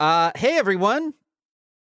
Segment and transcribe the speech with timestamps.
[0.00, 1.12] Uh, hey everyone.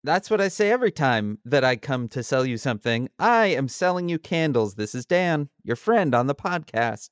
[0.02, 3.08] That's what I say every time that I come to sell you something.
[3.20, 4.74] I am selling you candles.
[4.74, 7.10] This is Dan, your friend on the podcast.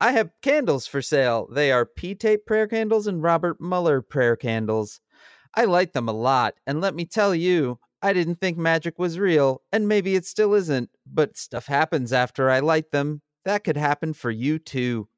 [0.00, 1.48] I have candles for sale.
[1.50, 5.00] They are P tape prayer candles and Robert Mueller prayer candles.
[5.56, 9.18] I like them a lot, and let me tell you, I didn't think magic was
[9.18, 13.22] real, and maybe it still isn't, but stuff happens after I light them.
[13.44, 15.08] That could happen for you too.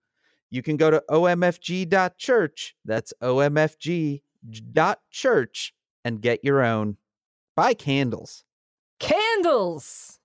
[0.48, 2.76] You can go to omfg.church.
[2.86, 3.12] That's
[4.48, 6.96] omfg.church and get your own.
[7.56, 8.44] Buy candles.
[8.98, 10.18] Candles!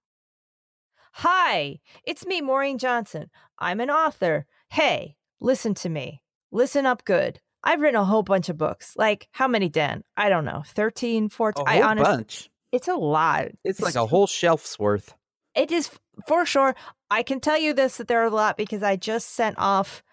[1.14, 3.32] Hi, it's me, Maureen Johnson.
[3.58, 4.46] I'm an author.
[4.70, 6.22] Hey, listen to me.
[6.52, 7.42] Listen up good.
[7.64, 8.94] I've written a whole bunch of books.
[8.96, 10.04] Like, how many, Dan?
[10.16, 10.62] I don't know.
[10.68, 11.66] 13, 14.
[11.66, 12.50] A whole I honestly, bunch.
[12.72, 13.48] It's a lot.
[13.64, 15.16] It's like a whole shelf's worth.
[15.56, 15.90] It is
[16.28, 16.76] for sure.
[17.10, 20.04] I can tell you this that there are a lot because I just sent off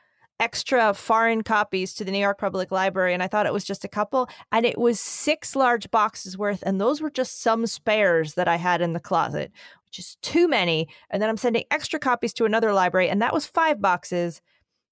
[0.41, 3.85] extra foreign copies to the New York Public Library and I thought it was just
[3.85, 8.35] a couple and it was six large boxes worth and those were just some spares
[8.35, 9.53] that I had in the closet,
[9.87, 10.89] which is too many.
[11.11, 14.41] And then I'm sending extra copies to another library and that was five boxes.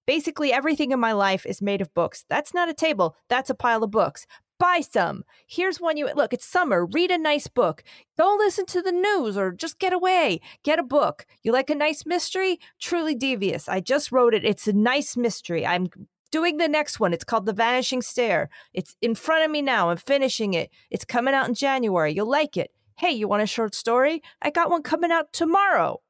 [0.07, 2.25] Basically everything in my life is made of books.
[2.29, 4.27] That's not a table, that's a pile of books
[4.63, 5.25] buy some.
[5.49, 6.87] Here's one you look, it's summer.
[6.87, 7.83] Read a nice book.
[8.17, 10.41] Don't listen to the news or just get away.
[10.63, 11.27] Get a book.
[11.43, 12.61] You like a nice mystery?
[12.81, 13.69] Truly devious.
[13.69, 14.45] I just wrote it.
[14.45, 15.67] It's a nice mystery.
[15.67, 15.89] I'm
[16.31, 17.13] doing the next one.
[17.13, 18.51] It's called The Vanishing Stair.
[18.73, 19.91] It's in front of me now.
[19.91, 20.71] I'm finishing it.
[20.93, 22.13] It's coming out in January.
[22.15, 22.71] You'll like it.
[22.97, 24.23] Hey, you want a short story?
[24.43, 26.03] I got one coming out tomorrow,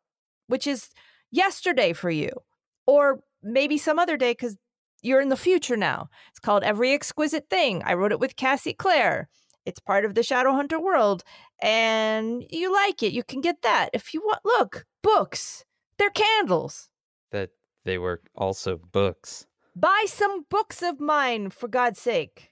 [0.48, 0.90] which is
[1.30, 2.28] yesterday for you.
[2.86, 4.58] Or maybe some other day because
[5.02, 6.08] you're in the future now.
[6.30, 7.82] It's called Every Exquisite Thing.
[7.84, 9.28] I wrote it with Cassie Clare.
[9.64, 11.22] It's part of the Shadowhunter world,
[11.60, 13.12] and you like it.
[13.12, 14.40] You can get that if you want.
[14.44, 15.64] Look, books.
[15.98, 16.88] They're candles.
[17.30, 17.50] That
[17.84, 19.46] they were also books.
[19.76, 22.50] Buy some books of mine, for God's sake.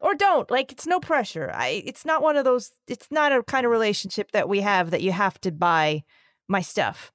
[0.00, 0.50] Or don't.
[0.50, 1.50] Like it's no pressure.
[1.54, 1.82] I.
[1.86, 2.72] It's not one of those.
[2.88, 6.02] It's not a kind of relationship that we have that you have to buy
[6.48, 7.12] my stuff.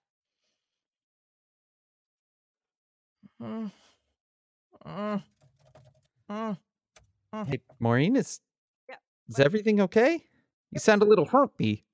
[3.42, 3.72] Mm.
[4.88, 5.24] Mm.
[6.32, 6.58] Mm.
[7.36, 7.48] Mm.
[7.48, 8.40] Hey, Maureen, is
[8.88, 8.96] Yeah,
[9.28, 10.24] is everything okay?
[10.72, 11.86] You sound a little humpy.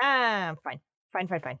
[0.00, 0.80] Ah, fine.
[1.12, 1.58] Fine, fine, fine.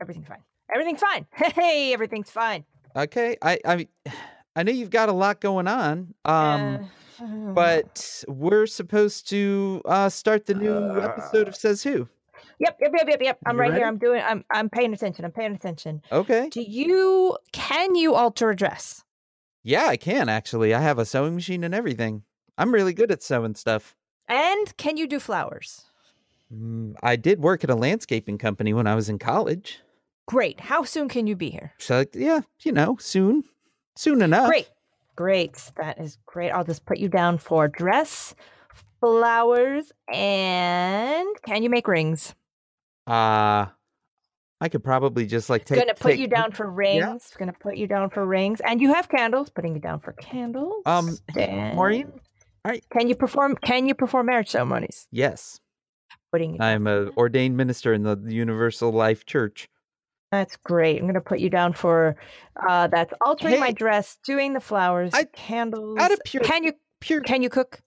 [0.00, 0.42] Everything's fine.
[0.72, 1.26] Everything's fine.
[1.54, 2.64] Hey, everything's fine.
[2.96, 3.88] Okay, I I
[4.56, 6.14] I know you've got a lot going on.
[6.24, 6.88] Um,
[7.20, 12.08] Uh, but we're supposed to uh start the new episode of Says Who.
[12.60, 13.38] Yep, yep, yep, yep, yep.
[13.46, 13.80] I'm right ready?
[13.80, 13.86] here.
[13.88, 15.24] I'm doing I'm I'm paying attention.
[15.24, 16.02] I'm paying attention.
[16.12, 16.48] Okay.
[16.50, 19.02] Do you can you alter a dress?
[19.64, 20.74] Yeah, I can actually.
[20.74, 22.22] I have a sewing machine and everything.
[22.58, 23.96] I'm really good at sewing stuff.
[24.28, 25.82] And can you do flowers?
[26.54, 29.80] Mm, I did work at a landscaping company when I was in college.
[30.26, 30.60] Great.
[30.60, 31.72] How soon can you be here?
[31.78, 33.44] So yeah, you know, soon,
[33.96, 34.48] soon enough.
[34.48, 34.70] Great.
[35.16, 35.70] Great.
[35.76, 36.50] That is great.
[36.50, 38.34] I'll just put you down for dress,
[39.00, 42.34] flowers, and can you make rings?
[43.06, 43.66] Uh
[44.64, 45.78] I could probably just like take.
[45.78, 47.34] gonna put take- you down for rings.
[47.38, 49.50] Gonna put you down for rings, and you have candles.
[49.50, 50.82] Putting you down for candles.
[50.86, 52.10] Um, and Maureen,
[52.66, 52.82] alright.
[52.90, 53.56] Can you perform?
[53.56, 55.06] Can you perform marriage ceremonies?
[55.10, 55.60] Yes,
[56.32, 56.62] Putting you.
[56.62, 59.68] I'm for a ordained minister in the Universal Life Church.
[60.32, 60.98] That's great.
[60.98, 62.16] I'm gonna put you down for.
[62.66, 65.98] Uh, that's altering my dress, doing the flowers, I- candles.
[65.98, 67.20] Out of pure, can you pure.
[67.20, 67.82] can you cook?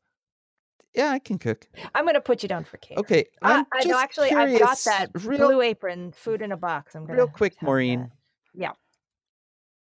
[0.94, 1.68] Yeah, I can cook.
[1.94, 2.98] I'm gonna put you down for cake.
[2.98, 6.96] Okay, I, I'm I Actually, I've got that real, blue apron, food in a box.
[6.96, 8.00] I'm gonna real quick, Maureen.
[8.02, 8.10] that.
[8.56, 8.72] Yeah.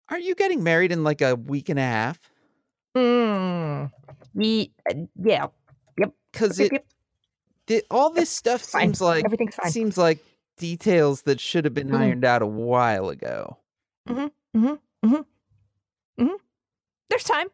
[0.09, 2.19] Are you getting married in like a week and a half?
[2.96, 3.91] Mm.
[4.36, 5.47] Uh, yeah.
[6.31, 6.86] Because Yep, it, yep.
[7.68, 8.81] it, all this stuff Fine.
[8.90, 9.72] seems like Everything's fine.
[9.72, 10.20] seems like
[10.58, 12.00] details that should have been Mhm.
[12.00, 13.58] ironed out a while ago.
[14.08, 14.28] Hmm.
[14.56, 14.74] Hmm.
[15.03, 15.16] Hmm.
[16.20, 16.28] Hmm.
[17.09, 17.47] There's time.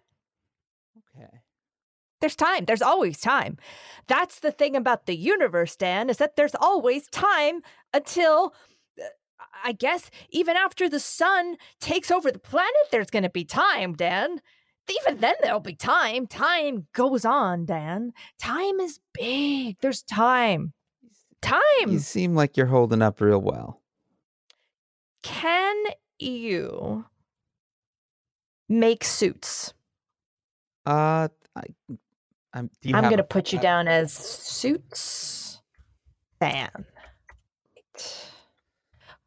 [2.21, 2.65] There's time.
[2.65, 3.57] There's always time.
[4.07, 7.61] That's the thing about the universe, Dan, is that there's always time
[7.93, 8.53] until,
[8.99, 9.05] uh,
[9.63, 13.93] I guess, even after the sun takes over the planet, there's going to be time,
[13.93, 14.41] Dan.
[15.05, 16.27] Even then, there'll be time.
[16.27, 18.11] Time goes on, Dan.
[18.41, 19.77] Time is big.
[19.81, 20.73] There's time.
[21.41, 21.61] Time.
[21.87, 23.81] You seem like you're holding up real well.
[25.23, 25.75] Can
[26.17, 27.05] you
[28.67, 29.73] make suits?
[30.85, 31.63] Uh, I,
[32.55, 35.61] You I'm going to put you down as suits
[36.39, 36.69] fan.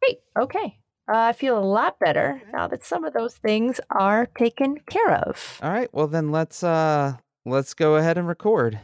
[0.00, 0.18] Great.
[0.38, 0.78] Okay.
[1.08, 5.14] Uh, I feel a lot better now that some of those things are taken care
[5.14, 5.58] of.
[5.62, 5.92] All right.
[5.92, 8.80] Well, then let's uh let's go ahead and record.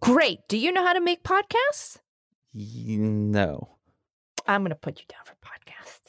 [0.00, 0.40] Great.
[0.48, 1.98] Do you know how to make podcasts?
[2.52, 3.68] No.
[4.46, 6.03] I'm going to put you down for podcasts.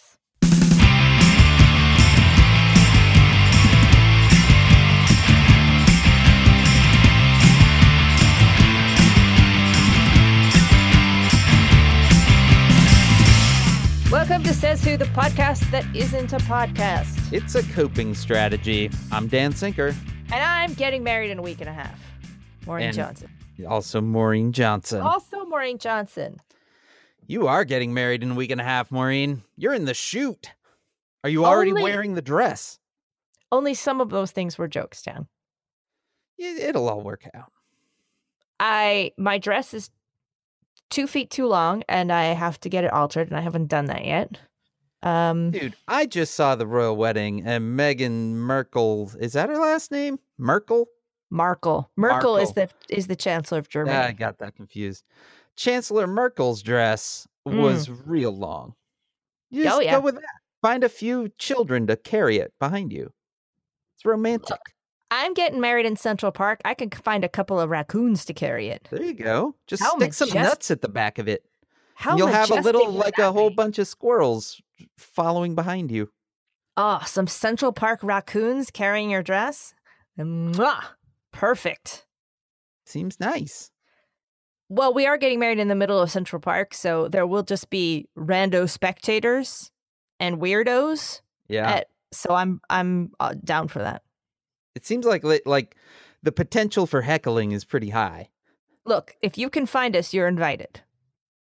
[14.15, 17.33] Says Who, the podcast that isn't a podcast.
[17.33, 18.89] It's a coping strategy.
[19.11, 19.87] I'm Dan Sinker.
[19.87, 21.99] And I'm getting married in a week and a half.
[22.65, 23.29] Maureen And- Johnson.
[23.67, 25.01] Also, Maureen Johnson.
[25.01, 26.37] Also, Maureen Johnson.
[27.27, 29.43] You are getting married in a week and a half, Maureen.
[29.57, 30.49] You're in the shoot.
[31.25, 32.79] Are you already Only- wearing the dress?
[33.51, 35.27] Only some of those things were jokes, Dan.
[36.39, 37.51] It'll all work out.
[38.61, 39.89] I my dress is
[40.89, 43.85] two feet too long, and I have to get it altered, and I haven't done
[43.85, 44.37] that yet.
[45.03, 49.91] Um, Dude, I just saw the royal wedding and Meghan Merkel, is that her last
[49.91, 50.17] name?
[50.37, 50.87] Merkel?
[51.29, 51.91] Markle.
[51.95, 53.95] Merkel is the is the chancellor of Germany.
[53.95, 55.03] Yeah, I got that confused.
[55.55, 58.73] Chancellor Merkel's dress was real long.
[59.49, 59.77] You just Mm.
[59.77, 59.91] Oh, yeah.
[59.95, 60.23] go with that.
[60.61, 63.11] Find a few children to carry it behind you.
[63.95, 64.59] It's romantic.
[65.11, 66.61] I'm getting married in Central Park.
[66.65, 68.87] I can find a couple of raccoons to carry it.
[68.91, 69.55] There you go.
[69.67, 71.45] Just How stick some nuts at the back of it.
[71.95, 73.55] How you'll have a little, like a whole be?
[73.55, 74.61] bunch of squirrels
[74.97, 76.11] following behind you.
[76.75, 79.73] Oh, some Central Park raccoons carrying your dress.
[80.19, 80.83] Mwah!
[81.31, 82.05] Perfect.
[82.85, 83.71] Seems nice.
[84.67, 87.69] Well, we are getting married in the middle of Central Park, so there will just
[87.69, 89.71] be rando spectators
[90.19, 91.21] and weirdos.
[91.47, 91.69] Yeah.
[91.69, 94.01] At, so I'm I'm uh, down for that.
[94.75, 95.75] It seems like like
[96.21, 98.29] the potential for heckling is pretty high.
[98.85, 100.81] Look, if you can find us, you're invited.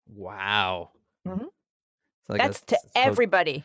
[0.08, 0.90] Wow.
[1.26, 1.46] Mhm.
[2.28, 3.64] Like That's a to so- everybody.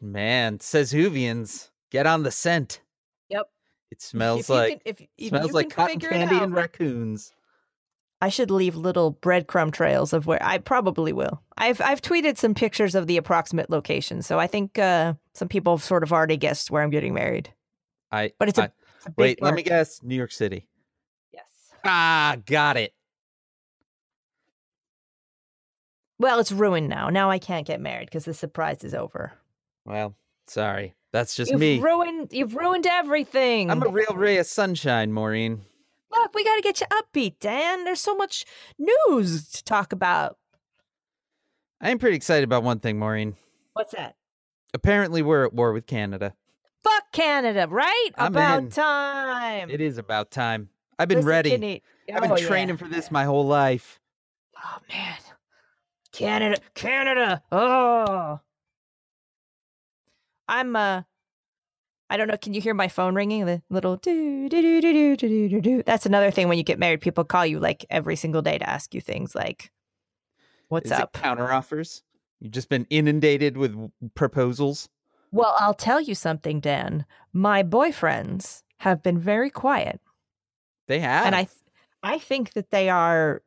[0.00, 2.80] Man, says Hoovians, get on the scent.
[3.28, 3.48] Yep.
[3.90, 7.32] It smells If like can- if, if smells like cotton candy out, and raccoons.
[8.20, 11.42] I should leave little breadcrumb trails of where I probably will.
[11.56, 15.76] I've I've tweeted some pictures of the approximate location, so I think uh, some people
[15.76, 17.52] have sort of already guessed where I'm getting married.
[18.12, 18.81] I But it's a I- It's a
[19.16, 19.42] wait.
[19.42, 20.02] Let me guess.
[20.02, 20.66] New York City.
[21.32, 21.44] Yes.
[21.84, 22.92] Ah, got it.
[26.18, 27.08] Well, it's ruined now.
[27.08, 29.32] Now I can't get married because the surprise is over.
[29.84, 30.14] Well,
[30.46, 30.94] sorry.
[31.12, 31.80] That's just You've me.
[31.80, 32.32] ruined.
[32.32, 33.70] You've ruined everything.
[33.70, 35.62] I'm a real ray of sunshine, Maureen.
[36.10, 37.84] Look, we got to get you upbeat, Dan.
[37.84, 38.44] There's so much
[38.78, 40.38] news to talk about.
[41.80, 43.36] I am pretty excited about one thing, Maureen.
[43.72, 44.14] What's that?
[44.72, 46.34] Apparently, we're at war with Canada.
[46.82, 48.10] Fuck Canada, right?
[48.16, 48.70] I'm About in.
[48.70, 49.70] time.
[49.70, 50.68] It is about time.
[50.98, 51.50] I've been Listen, ready.
[51.50, 51.82] Kidney-
[52.12, 52.76] I've been Oh, training yeah.
[52.76, 54.00] for this my whole life.
[54.64, 55.16] Oh man,
[56.12, 57.42] Canada, Canada.
[57.52, 58.40] Oh,
[60.48, 61.02] I'm uh,
[62.10, 62.36] I don't know.
[62.36, 63.46] Can you hear my phone ringing?
[63.46, 65.82] The little do do do do do do do do.
[65.84, 67.00] That's another thing when you get married.
[67.00, 69.70] People call you like every single day to ask you things like,
[70.68, 72.02] "What's Is up?" it counteroffers?
[72.40, 73.76] You've just been inundated with
[74.14, 74.88] proposals.
[75.32, 77.06] Well, I'll tell you something, Dan.
[77.32, 80.00] My boyfriends have been very quiet.
[80.88, 81.26] They have.
[81.26, 81.56] and I, th-
[82.02, 83.42] I think that they are,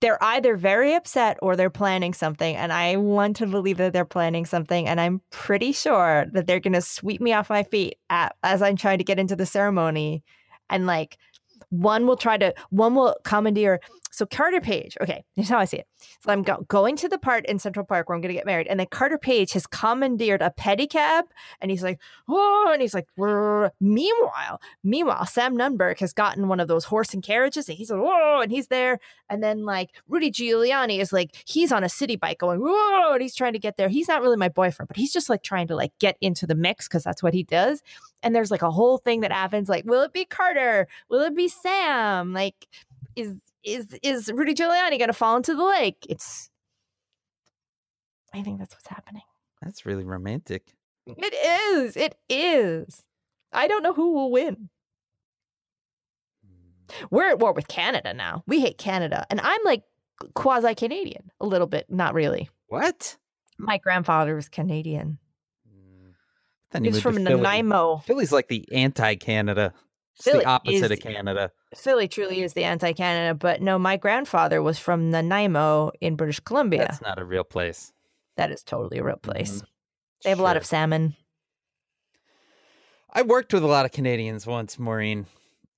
[0.00, 4.04] they're either very upset or they're planning something, and I want to believe that they're
[4.04, 8.36] planning something, and I'm pretty sure that they're gonna sweep me off my feet at,
[8.42, 10.22] as I'm trying to get into the ceremony,
[10.68, 11.16] and like
[11.70, 13.80] one will try to, one will commandeer.
[14.16, 15.86] So Carter Page, okay, here's how I see it.
[16.24, 18.46] So I'm go- going to the part in Central Park where I'm going to get
[18.46, 21.24] married, and then Carter Page has commandeered a pedicab,
[21.60, 26.60] and he's like, oh, and he's like, "Brr." meanwhile, meanwhile, Sam Nunberg has gotten one
[26.60, 29.90] of those horse and carriages, and he's like, whoa, and he's there, and then like
[30.08, 33.58] Rudy Giuliani is like, he's on a Citi Bike going, whoa, and he's trying to
[33.58, 33.90] get there.
[33.90, 36.54] He's not really my boyfriend, but he's just like trying to like get into the
[36.54, 37.82] mix because that's what he does.
[38.22, 40.88] And there's like a whole thing that happens, like, will it be Carter?
[41.10, 42.32] Will it be Sam?
[42.32, 42.66] Like,
[43.14, 46.06] is is is Rudy Giuliani gonna fall into the lake?
[46.08, 46.48] It's
[48.32, 49.22] I think that's what's happening.
[49.62, 50.74] That's really romantic.
[51.06, 51.96] It is.
[51.96, 53.04] It is.
[53.52, 54.68] I don't know who will win.
[56.46, 57.06] Mm.
[57.10, 58.42] We're at war with Canada now.
[58.46, 59.26] We hate Canada.
[59.30, 59.82] And I'm like
[60.34, 61.86] quasi Canadian, a little bit.
[61.88, 62.50] Not really.
[62.68, 63.16] What?
[63.58, 65.18] My grandfather was Canadian.
[65.68, 66.12] Mm.
[66.72, 67.36] Then He was from to Philly.
[67.40, 67.98] Nanaimo.
[67.98, 69.72] Philly's like the anti-Canada.
[70.16, 71.50] It's Philly the opposite is- of Canada.
[71.74, 76.40] Philly truly is the anti Canada, but no, my grandfather was from Nanaimo in British
[76.40, 76.80] Columbia.
[76.80, 77.92] That's not a real place.
[78.36, 79.62] that is totally a real place.
[79.62, 79.66] Mhm.
[80.24, 81.16] They have a lot of salmon.
[83.12, 85.26] I worked with a lot of Canadians once, Maureen,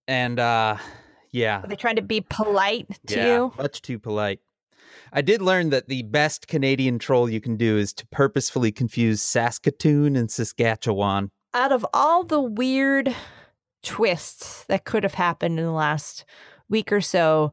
[0.08, 0.76] and uh,
[1.30, 3.52] yeah, Are they trying to be polite to yeah, you?
[3.58, 4.40] much too polite.
[5.12, 9.22] I did learn that the best Canadian troll you can do is to purposefully confuse
[9.22, 11.30] Saskatoon and Saskatchewan.
[11.54, 13.14] out of all the weird
[13.82, 16.24] twists that could have happened in the last
[16.68, 17.52] week or so,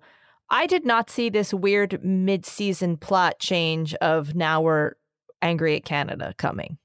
[0.49, 4.93] I did not see this weird mid-season plot change of now we're
[5.41, 6.77] angry at Canada coming.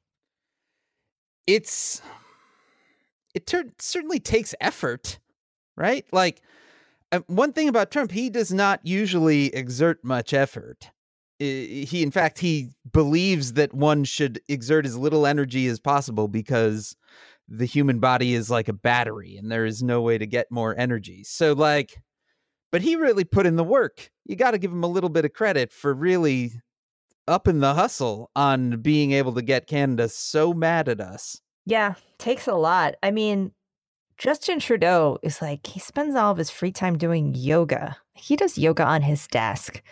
[1.47, 2.01] It's
[3.35, 5.19] it tur- certainly takes effort,
[5.77, 6.05] right?
[6.13, 6.43] Like
[7.13, 10.91] uh, one thing about Trump, he does not usually exert much effort.
[11.39, 16.97] He in fact he believes that one should exert as little energy as possible because
[17.51, 20.75] the human body is like a battery and there is no way to get more
[20.79, 21.25] energy.
[21.25, 22.01] So like
[22.71, 24.11] but he really put in the work.
[24.25, 26.53] You got to give him a little bit of credit for really
[27.27, 31.41] upping the hustle on being able to get Canada so mad at us.
[31.67, 32.95] Yeah, takes a lot.
[33.03, 33.53] I mean,
[34.19, 37.97] Justin Trudeau is like, he spends all of his free time doing yoga.
[38.15, 39.83] He does yoga on his desk.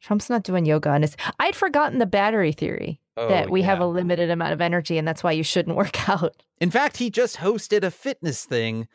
[0.00, 1.16] Trump's not doing yoga on his.
[1.38, 5.22] I'd forgotten the battery theory that we have a limited amount of energy and that's
[5.22, 6.42] why you shouldn't work out.
[6.60, 8.88] In fact, he just hosted a fitness thing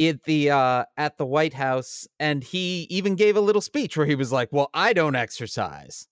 [0.00, 4.06] at the uh at the White House and he even gave a little speech where
[4.06, 6.08] he was like, "Well, I don't exercise.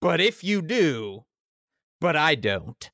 [0.00, 1.24] But if you do,
[2.00, 2.90] but I don't."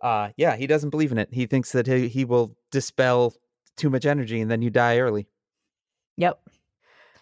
[0.00, 1.28] Uh yeah, he doesn't believe in it.
[1.32, 3.34] He thinks that he, he will dispel
[3.76, 5.26] too much energy and then you die early.
[6.18, 6.38] Yep.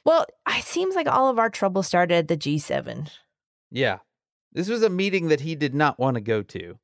[0.05, 3.11] Well, it seems like all of our trouble started at the G7.
[3.71, 3.99] Yeah.
[4.53, 6.79] This was a meeting that he did not want to go to.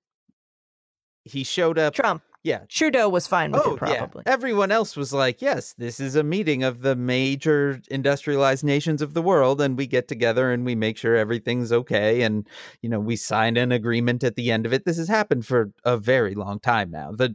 [1.24, 2.22] He showed up Trump.
[2.42, 4.22] yeah, Trudeau was fine with Oh, it, probably.
[4.26, 4.32] Yeah.
[4.34, 9.14] Everyone else was like, yes, this is a meeting of the major industrialized nations of
[9.14, 12.20] the world, and we get together and we make sure everything's okay.
[12.22, 12.46] And,
[12.82, 14.84] you know, we sign an agreement at the end of it.
[14.84, 17.12] This has happened for a very long time now.
[17.12, 17.34] The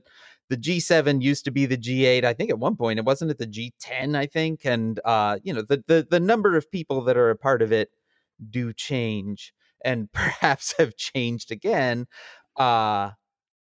[0.50, 2.24] the G7 used to be the G8.
[2.24, 4.66] I think at one point it wasn't at the G10, I think.
[4.66, 7.72] And uh, you know, the the the number of people that are a part of
[7.72, 7.90] it
[8.52, 12.08] do change and perhaps have changed again.
[12.56, 13.12] Uh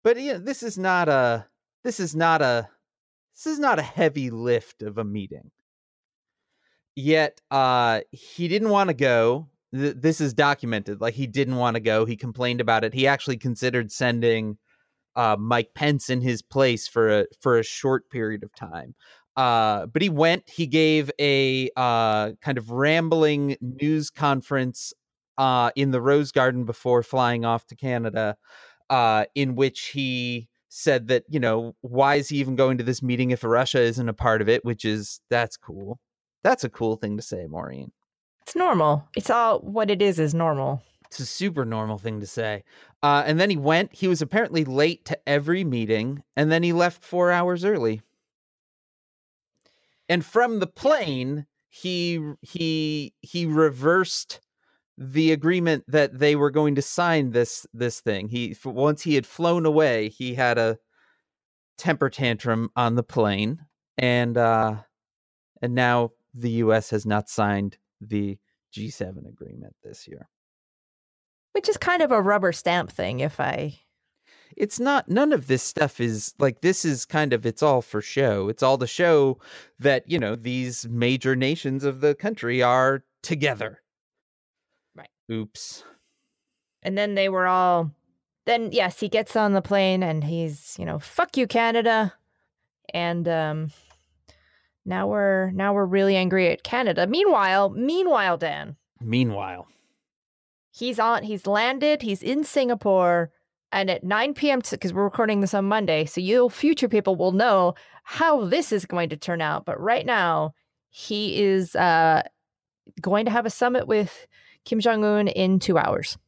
[0.04, 1.47] but yeah, this is not a
[1.85, 2.69] this is not a
[3.35, 5.50] this is not a heavy lift of a meeting.
[6.95, 9.49] Yet uh he didn't want to go.
[9.75, 11.00] Th- this is documented.
[11.00, 12.04] Like he didn't want to go.
[12.04, 12.95] He complained about it.
[12.95, 14.59] He actually considered sending
[15.16, 18.95] uh Mike Pence in his place for a for a short period of time.
[19.37, 24.92] Uh but he went, he gave a uh kind of rambling news conference
[25.39, 28.37] uh in the Rose Garden before flying off to Canada
[28.93, 33.03] uh, in which he said that you know why is he even going to this
[33.03, 34.65] meeting if Russia isn't a part of it?
[34.65, 35.99] Which is that's cool.
[36.45, 37.93] That's a cool thing to say, Maureen.
[38.43, 39.09] It's normal.
[39.17, 40.83] It's all what it is is normal.
[41.07, 42.65] It's a super normal thing to say.
[43.03, 43.95] Uh, and then he went.
[43.95, 48.03] He was apparently late to every meeting, and then he left four hours early.
[50.09, 54.41] And from the plane, he he he reversed
[54.99, 58.28] the agreement that they were going to sign this this thing.
[58.28, 60.78] He once he had flown away, he had a
[61.78, 63.61] temper tantrum on the plane,
[63.96, 64.76] and uh,
[65.61, 66.90] and now the U.S.
[66.90, 68.38] has not signed the
[68.75, 70.28] G7 agreement this year.
[71.52, 73.78] Which is kind of a rubber stamp thing, if I.
[74.56, 75.08] It's not.
[75.08, 76.84] None of this stuff is like this.
[76.84, 77.46] Is kind of.
[77.46, 78.49] It's all for show.
[78.49, 79.38] It's all to show
[79.78, 83.82] that you know these major nations of the country are together.
[85.31, 85.85] Oops.
[86.83, 87.91] And then they were all.
[88.45, 92.12] Then, yes, he gets on the plane and he's, you know, fuck you, Canada.
[92.93, 93.71] And um,
[94.85, 97.07] now we're now we're really angry at Canada.
[97.07, 99.69] Meanwhile, meanwhile, Dan, Meanwhile,
[100.73, 103.31] he's on he's landed he's in singapore
[103.71, 107.33] and at 9 p.m because we're recording this on monday so you future people will
[107.33, 107.75] know
[108.05, 110.52] how this is going to turn out but right now
[110.88, 112.23] he is uh
[113.00, 114.26] going to have a summit with
[114.64, 116.19] kim jong-un in two hours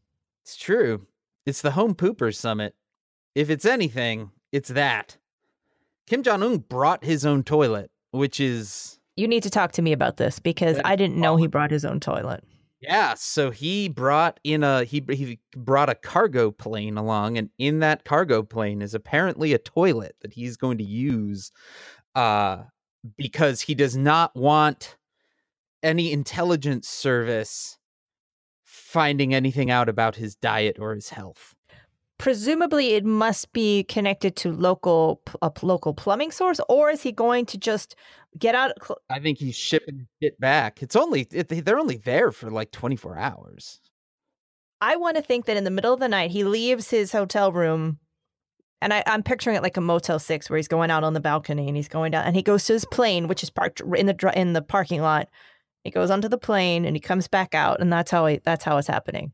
[0.45, 1.07] it's true.
[1.47, 2.75] It's the home poopers summit.
[3.35, 5.17] If it's anything, it's that.
[6.07, 9.93] Kim Jong Un brought his own toilet, which is you need to talk to me
[9.93, 12.43] about this because i didn't know he brought his own toilet
[12.81, 17.79] Yeah, so he brought in a he he brought a cargo plane along, and in
[17.79, 21.53] that cargo plane is apparently a toilet that he's going to use,
[22.15, 22.65] uh,
[23.17, 24.99] because he does not want
[25.83, 27.79] any intelligence service
[28.97, 31.43] finding anything out about his diet or his health.
[32.19, 37.45] presumably it must be connected to local a local plumbing source or is he going
[37.45, 37.97] to just
[38.39, 40.73] get out cl- I think he's shipping it back.
[40.85, 43.81] It's only it, they're only there for like twenty four hours.
[44.81, 47.51] I want to think that in the middle of the night he leaves his hotel
[47.53, 47.99] room,
[48.81, 51.21] and I, I'm picturing it like a Motel Six, where he's going out on the
[51.21, 54.07] balcony and he's going down, and he goes to his plane, which is parked in
[54.07, 55.29] the in the parking lot.
[55.85, 58.65] He goes onto the plane and he comes back out, and that's how he, that's
[58.65, 59.33] how it's happening.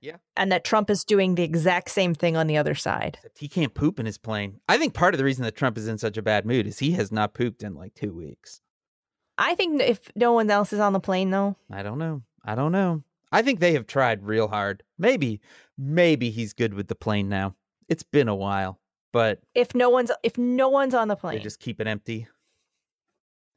[0.00, 0.16] Yeah.
[0.36, 3.14] and that Trump is doing the exact same thing on the other side.
[3.16, 4.60] Except he can't poop in his plane.
[4.68, 6.78] I think part of the reason that Trump is in such a bad mood is
[6.78, 8.60] he has not pooped in like two weeks.
[9.38, 12.20] I think if no one else is on the plane, though, I don't know.
[12.44, 13.02] I don't know.
[13.32, 14.82] I think they have tried real hard.
[14.98, 15.40] Maybe,
[15.78, 17.54] maybe he's good with the plane now.
[17.88, 18.78] It's been a while,
[19.10, 22.28] but if no one's if no one's on the plane, they just keep it empty.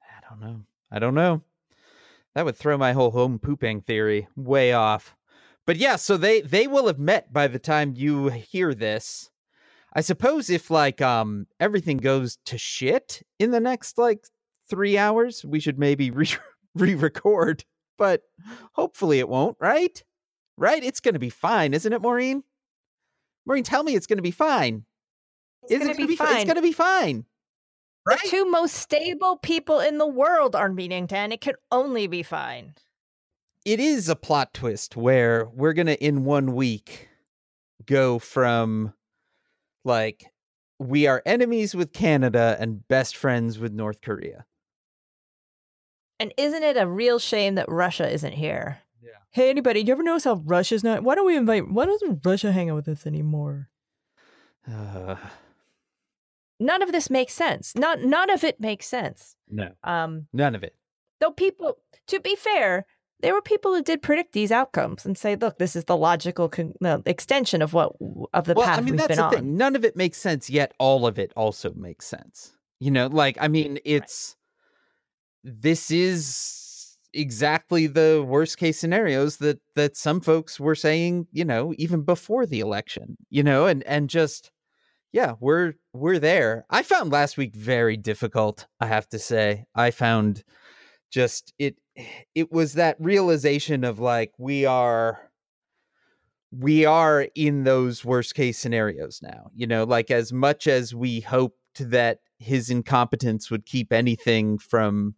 [0.02, 0.62] I don't know.
[0.90, 1.42] I don't know.
[2.38, 5.16] That would throw my whole home pooping theory way off.
[5.66, 9.32] but yeah, so they they will have met by the time you hear this.
[9.92, 14.28] I suppose if like um everything goes to shit in the next like
[14.70, 16.30] three hours, we should maybe re
[16.76, 17.66] re-record.
[17.98, 18.22] But
[18.74, 20.04] hopefully it won't, right?
[20.58, 20.84] Right?
[20.84, 22.44] It's gonna be fine, isn't it, Maureen?
[23.48, 24.86] Maureen, tell me it's gonna be fine.
[25.64, 26.36] It's it gonna be fi- fine.
[26.36, 27.26] It's gonna be fine.
[28.08, 28.20] Right?
[28.24, 31.32] The two most stable people in the world are meeting, Dan.
[31.34, 32.74] It could only be fine.
[33.66, 37.10] it is a plot twist where we're gonna in one week
[37.86, 38.94] go from
[39.84, 40.26] like
[40.80, 44.46] we are enemies with Canada and best friends with North Korea.
[46.20, 48.80] And isn't it a real shame that Russia isn't here?
[49.04, 49.10] Yeah.
[49.32, 51.04] Hey, anybody, you ever notice how Russia's not?
[51.04, 51.70] Why don't we invite?
[51.70, 53.70] Why doesn't Russia hang out with us anymore?
[54.70, 55.16] Uh,
[56.60, 57.74] None of this makes sense.
[57.76, 59.36] Not none of it makes sense.
[59.50, 60.76] no, Um, none of it.
[61.20, 62.86] though people, to be fair,
[63.20, 66.50] there were people who did predict these outcomes and say, "Look, this is the logical
[66.50, 67.94] con- no, extension of what
[68.34, 69.58] of the well, path I mean we've that's been the on." thing.
[69.58, 72.54] None of it makes sense, yet all of it also makes sense.
[72.80, 74.36] You know, like I mean, it's
[75.44, 81.28] this is exactly the worst case scenarios that that some folks were saying.
[81.32, 83.18] You know, even before the election.
[83.30, 84.52] You know, and and just
[85.12, 86.66] yeah, we're we're there.
[86.70, 89.66] I found last week very difficult, I have to say.
[89.76, 90.44] I found
[91.12, 91.78] just it
[92.36, 95.20] it was that realization of like we are
[96.52, 99.52] we are in those worst case scenarios now.
[99.56, 105.16] You know, like as much as we hoped that his incompetence would keep anything from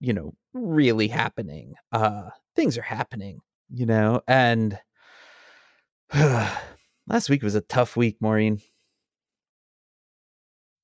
[0.00, 1.74] you know really happening.
[1.92, 3.40] Uh things are happening,
[3.70, 4.78] you know, and
[6.14, 8.60] last week was a tough week, Maureen.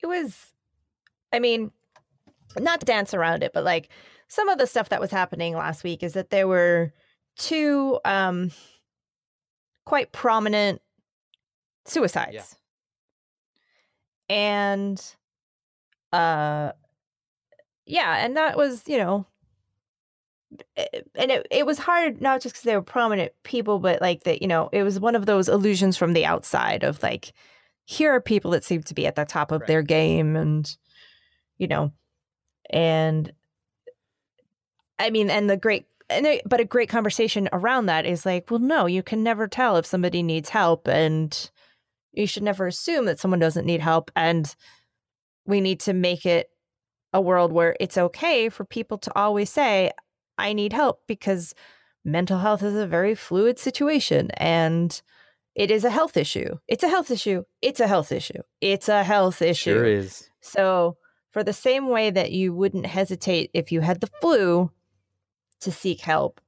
[0.02, 0.52] It was
[1.32, 1.70] i mean
[2.58, 3.88] not to dance around it but like
[4.28, 6.92] some of the stuff that was happening last week is that there were
[7.36, 8.50] two um
[9.84, 10.80] quite prominent
[11.84, 12.56] suicides.
[14.28, 15.02] And
[16.12, 16.72] uh
[17.86, 19.26] yeah and that was you know
[20.76, 24.24] eh, and it, it was hard not just because they were prominent people but like
[24.24, 27.32] that you know it was one of those illusions from the outside of like
[27.90, 29.66] here are people that seem to be at the top of Right.
[29.66, 30.76] their game and
[31.58, 31.90] you know
[32.70, 33.32] and
[35.00, 38.48] i mean and the great and it, but a great conversation around that is like
[38.48, 41.50] well no you can never tell if somebody needs help and
[42.12, 44.54] you should never assume that someone doesn't need help and
[45.46, 46.50] we need to make it
[47.12, 49.90] a world where it's okay for people to always say
[50.38, 51.54] i need help because
[52.04, 55.02] mental health is a very fluid situation and
[55.60, 59.04] it is a health issue it's a health issue it's a health issue it's a
[59.04, 60.30] health issue Sure is.
[60.40, 60.96] so,
[61.32, 64.70] for the same way that you wouldn't hesitate if you had the flu
[65.60, 66.40] to seek help,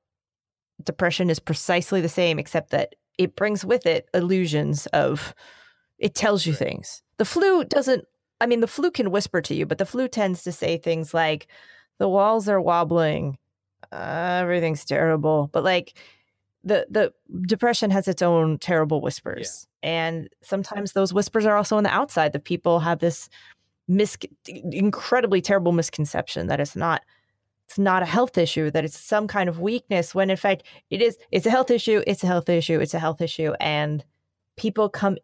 [0.83, 5.35] depression is precisely the same, except that it brings with it illusions of
[5.99, 7.03] it tells you things.
[7.19, 8.05] The flu doesn't,
[8.41, 11.15] I mean, the flu can whisper to you, but the flu tends to say things
[11.15, 11.47] like,
[11.99, 13.39] the walls are wobbling,
[13.93, 15.49] uh, everything's terrible.
[15.53, 15.97] But like,
[16.65, 17.13] the, the
[17.47, 19.67] depression has its own terrible whispers.
[19.83, 22.33] And sometimes those whispers are also on the outside.
[22.33, 23.29] That people have this
[23.89, 27.03] mis- incredibly terrible misconception that it's not
[27.69, 31.01] it's not a health issue that it's some kind of weakness when in fact it
[31.01, 33.53] is it's a health issue it's a health issue it's a health issue.
[33.61, 34.05] And
[34.57, 35.17] people come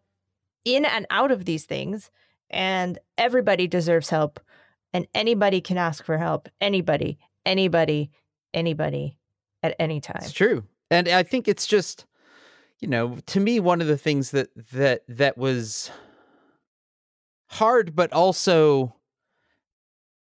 [0.64, 2.10] in and out of these things
[2.50, 4.40] and everybody deserves help.
[4.92, 6.48] And anybody can ask for help.
[6.60, 8.10] Anybody anybody
[8.54, 9.18] anybody
[9.62, 10.22] at any time.
[10.22, 10.64] It's true.
[10.90, 12.06] And I think it's just
[12.80, 15.90] you know, to me one of the things that that that was
[17.48, 18.94] hard but also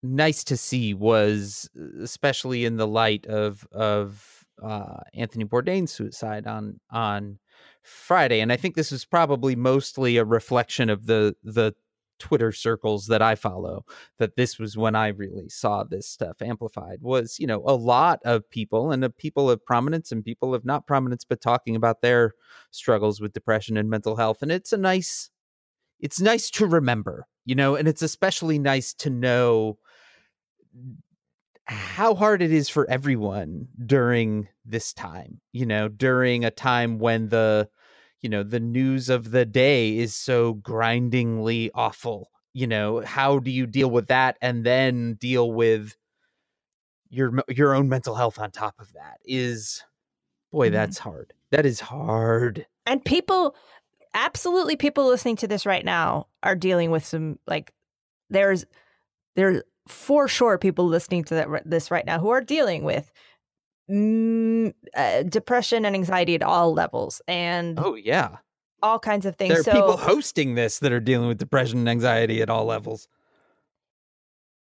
[0.01, 1.69] nice to see was
[2.01, 7.39] especially in the light of of uh Anthony Bourdain's suicide on on
[7.83, 8.41] Friday.
[8.41, 11.73] And I think this was probably mostly a reflection of the the
[12.19, 13.85] Twitter circles that I follow
[14.19, 18.19] that this was when I really saw this stuff amplified was, you know, a lot
[18.23, 22.01] of people and of people of prominence and people of not prominence, but talking about
[22.01, 22.33] their
[22.71, 24.41] struggles with depression and mental health.
[24.41, 25.29] And it's a nice,
[25.99, 29.77] it's nice to remember, you know, and it's especially nice to know
[31.65, 37.29] how hard it is for everyone during this time, you know, during a time when
[37.29, 37.69] the,
[38.23, 43.51] you know the news of the day is so grindingly awful you know how do
[43.51, 45.95] you deal with that and then deal with
[47.09, 49.83] your your own mental health on top of that is
[50.51, 50.73] boy Mhm.
[50.73, 53.55] that's hard that is hard and people
[54.13, 57.71] absolutely people listening to this right now are dealing with some like
[58.29, 58.65] there's
[59.35, 63.11] there's for sure people listening to that this right now who are dealing with
[63.93, 68.37] mm, uh, depression and anxiety at all levels and Oh yeah.
[68.81, 69.49] all kinds of things.
[69.49, 72.65] There are so people hosting this that are dealing with depression and anxiety at all
[72.65, 73.07] levels.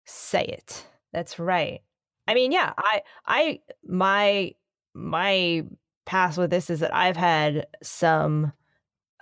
[0.07, 0.87] say it.
[1.13, 1.81] That's right.
[2.27, 4.55] I mean, yeah, I I my
[4.95, 5.65] my
[6.07, 8.53] past with this is that I've had some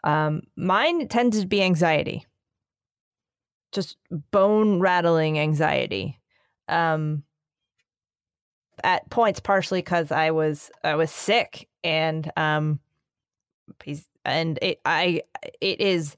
[0.05, 2.27] um mine tends to be anxiety.
[3.73, 3.97] Just
[4.31, 6.19] bone rattling anxiety.
[6.69, 7.25] Um
[8.85, 12.81] at points partially cuz I was I was sick and um
[13.85, 15.23] he's and it I
[15.61, 16.17] it is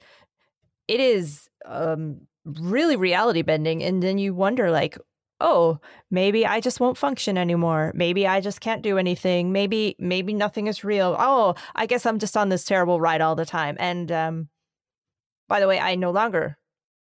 [0.89, 4.99] it is um really reality bending and then you wonder like
[5.41, 5.79] oh
[6.11, 7.91] maybe i just won't function anymore.
[7.95, 9.53] Maybe i just can't do anything.
[9.53, 11.17] Maybe maybe nothing is real.
[11.19, 13.77] Oh i guess i'm just on this terrible ride all the time.
[13.81, 14.49] And um
[15.49, 16.59] by the way i no longer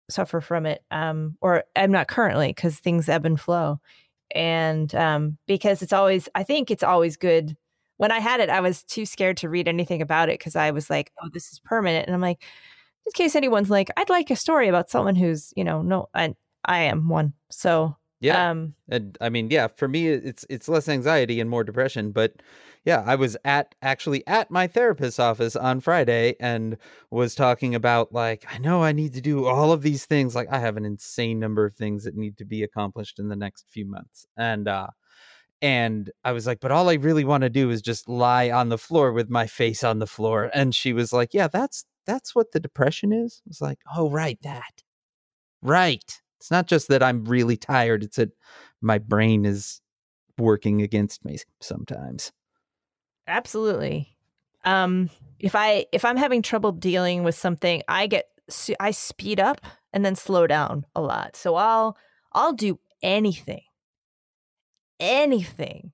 [0.09, 3.79] suffer from it um or i'm not currently because things ebb and flow
[4.37, 7.57] and um because it's always i think it's always good
[7.97, 10.71] when i had it i was too scared to read anything about it because i
[10.71, 12.43] was like oh this is permanent and i'm like
[13.07, 16.35] in case anyone's like, I'd like a story about someone who's, you know, no, I,
[16.65, 17.33] I am one.
[17.49, 18.49] So, Yeah.
[18.49, 22.33] um, And I mean, yeah, for me it's it's less anxiety and more depression, but
[22.83, 26.77] yeah, I was at actually at my therapist's office on Friday and
[27.11, 30.47] was talking about like I know I need to do all of these things, like
[30.51, 33.65] I have an insane number of things that need to be accomplished in the next
[33.69, 34.25] few months.
[34.37, 34.87] And uh
[35.61, 38.69] and I was like, but all I really want to do is just lie on
[38.69, 40.51] the floor with my face on the floor.
[40.53, 43.41] And she was like, yeah, that's that's what the depression is.
[43.45, 44.83] I was like, oh right, that.
[45.61, 46.21] Right.
[46.39, 48.31] It's not just that I'm really tired, it's that
[48.81, 49.81] my brain is
[50.37, 52.31] working against me sometimes.
[53.27, 54.17] absolutely.
[54.65, 58.25] Um, if I if I'm having trouble dealing with something, I get
[58.79, 59.61] I speed up
[59.93, 61.35] and then slow down a lot.
[61.35, 61.97] So I'll
[62.33, 63.61] I'll do anything,
[64.99, 65.91] anything,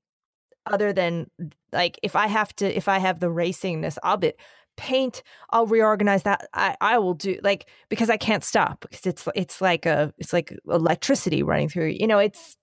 [0.66, 1.30] other than
[1.72, 4.34] like if I have to if I have the racingness, I'll be
[4.76, 9.28] paint i'll reorganize that i i will do like because i can't stop because it's
[9.36, 12.58] it's like a it's like electricity running through you know it's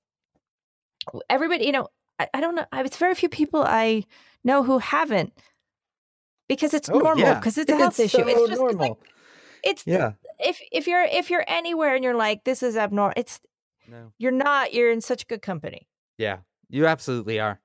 [1.29, 4.05] everybody you know i, I don't know I, it's very few people i
[4.45, 5.33] know who haven't
[6.49, 7.35] because it's normal yeah.
[7.35, 8.99] because it's a health issue so it's just it's like normal.
[9.63, 10.13] it's yeah.
[10.41, 13.41] if if you're if you're anywhere and you're like this is abnormal it's
[13.89, 14.13] No.
[14.19, 15.87] you're not you're in such good company
[16.19, 16.39] Yeah.
[16.69, 17.61] You absolutely are.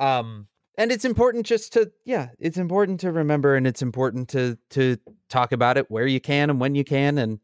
[0.00, 0.46] Um
[0.80, 4.96] and it's important just to yeah, it's important to remember and it's important to to
[5.28, 7.38] talk about it where you can and when you can and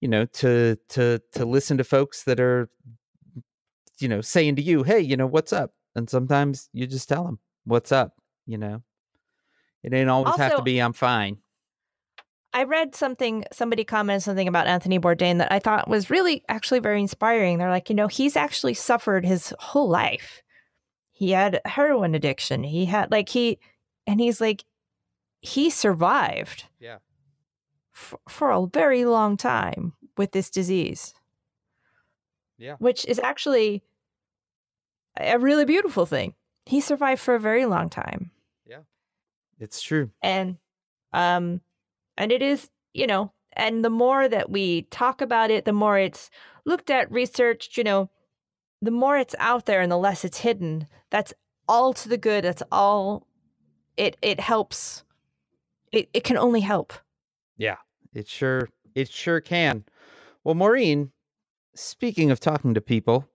[0.00, 2.68] you know to to to listen to folks that are
[4.00, 7.22] you know saying to you, "Hey, you know, what's up?" And sometimes you just tell
[7.22, 8.14] them, "What's up?"
[8.46, 8.82] you know.
[9.84, 11.38] It ain't always have to be I'm fine.
[12.52, 16.80] I read something, somebody commented something about Anthony Bourdain that I thought was really actually
[16.80, 17.58] very inspiring.
[17.58, 20.42] They're like, you know, he's actually suffered his whole life.
[21.20, 22.64] He had heroin addiction.
[22.64, 23.58] He had, like, he,
[24.06, 24.64] and he's like,
[25.42, 26.96] he survived Yeah.
[27.94, 31.12] f- for a very long time with this disease,
[32.56, 32.76] Yeah.
[32.78, 33.82] which is actually
[35.18, 36.34] a really beautiful thing.
[36.64, 38.30] He survived for a very long time.
[38.64, 38.80] Yeah.
[39.58, 40.10] It's true.
[40.22, 40.56] and
[41.12, 41.60] um
[42.16, 45.98] and it is you know and the more that we talk about it the more
[45.98, 46.30] it's
[46.64, 48.08] looked at researched you know
[48.82, 51.32] the more it's out there and the less it's hidden that's
[51.68, 53.26] all to the good that's all
[53.96, 55.04] it it helps
[55.92, 56.92] it, it can only help
[57.56, 57.76] Yeah,
[58.14, 59.84] it sure it sure can.
[60.42, 61.12] Well, Maureen,
[61.74, 63.28] speaking of talking to people,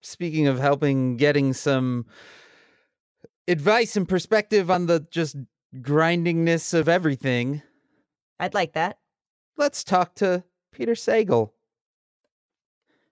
[0.00, 2.06] speaking of helping getting some
[3.48, 5.36] advice and perspective on the just
[5.76, 7.62] grindingness of everything,
[8.38, 8.98] i'd like that
[9.60, 11.50] let's talk to Peter Sagal.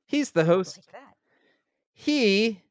[0.06, 0.78] He's the host.
[0.78, 1.07] like that
[2.00, 2.62] He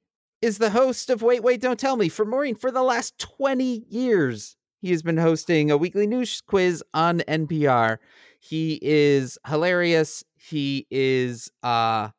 [0.42, 3.84] is the host of Wait, Wait, Don't Tell Me for Maureen for the last 20
[3.90, 4.56] years.
[4.80, 7.98] He has been hosting a weekly news quiz on NPR.
[8.40, 10.24] He is hilarious.
[10.38, 12.12] He is uh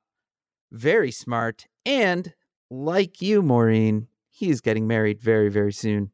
[0.70, 2.34] very smart and
[2.68, 6.10] like you Maureen, he is getting married very very soon.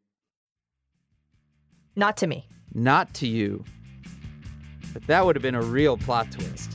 [1.96, 3.64] not to me Not to you.
[4.92, 6.70] But that would have been a real plot twist.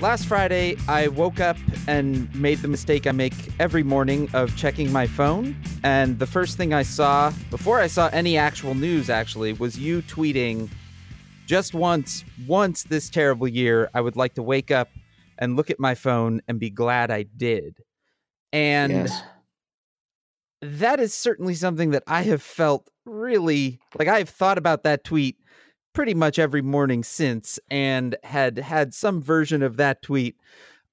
[0.00, 1.56] Last Friday, I woke up
[1.88, 5.56] and made the mistake I make every morning of checking my phone.
[5.82, 10.02] And the first thing I saw, before I saw any actual news, actually, was you
[10.02, 10.70] tweeting
[11.46, 14.88] just once, once this terrible year, I would like to wake up
[15.36, 17.78] and look at my phone and be glad I did.
[18.52, 19.22] And Yes.
[20.62, 25.02] that is certainly something that I have felt really like I have thought about that
[25.02, 25.38] tweet
[25.92, 30.36] pretty much every morning since and had had some version of that tweet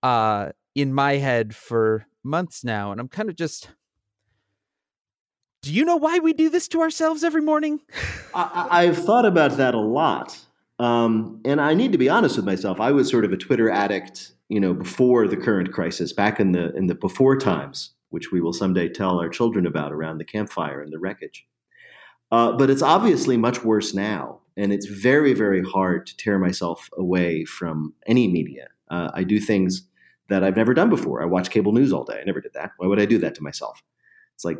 [0.04, 2.92] uh, in my head for months now.
[2.92, 3.70] And I'm kind of just.
[5.62, 7.80] Do you know why we do this to ourselves every morning?
[8.36, 10.40] I, have thought about that a lot.
[10.78, 12.80] Um, and I need to be honest with myself.
[12.80, 16.52] I was sort of a Twitter addict, you know, before the current crisis, back in
[16.52, 20.26] the in the before times, which we will someday tell our children about around the
[20.26, 21.48] campfire and the wreckage.
[22.32, 26.90] Uh, but it's obviously much worse now, and it's very, very hard to tear myself
[26.98, 28.68] away from any media.
[28.90, 29.88] Uh, I do things
[30.30, 31.22] that I've never done before.
[31.22, 32.20] I watch cable news all day.
[32.20, 32.72] I never did that.
[32.78, 33.82] Why would I do that to myself?
[34.34, 34.60] It's like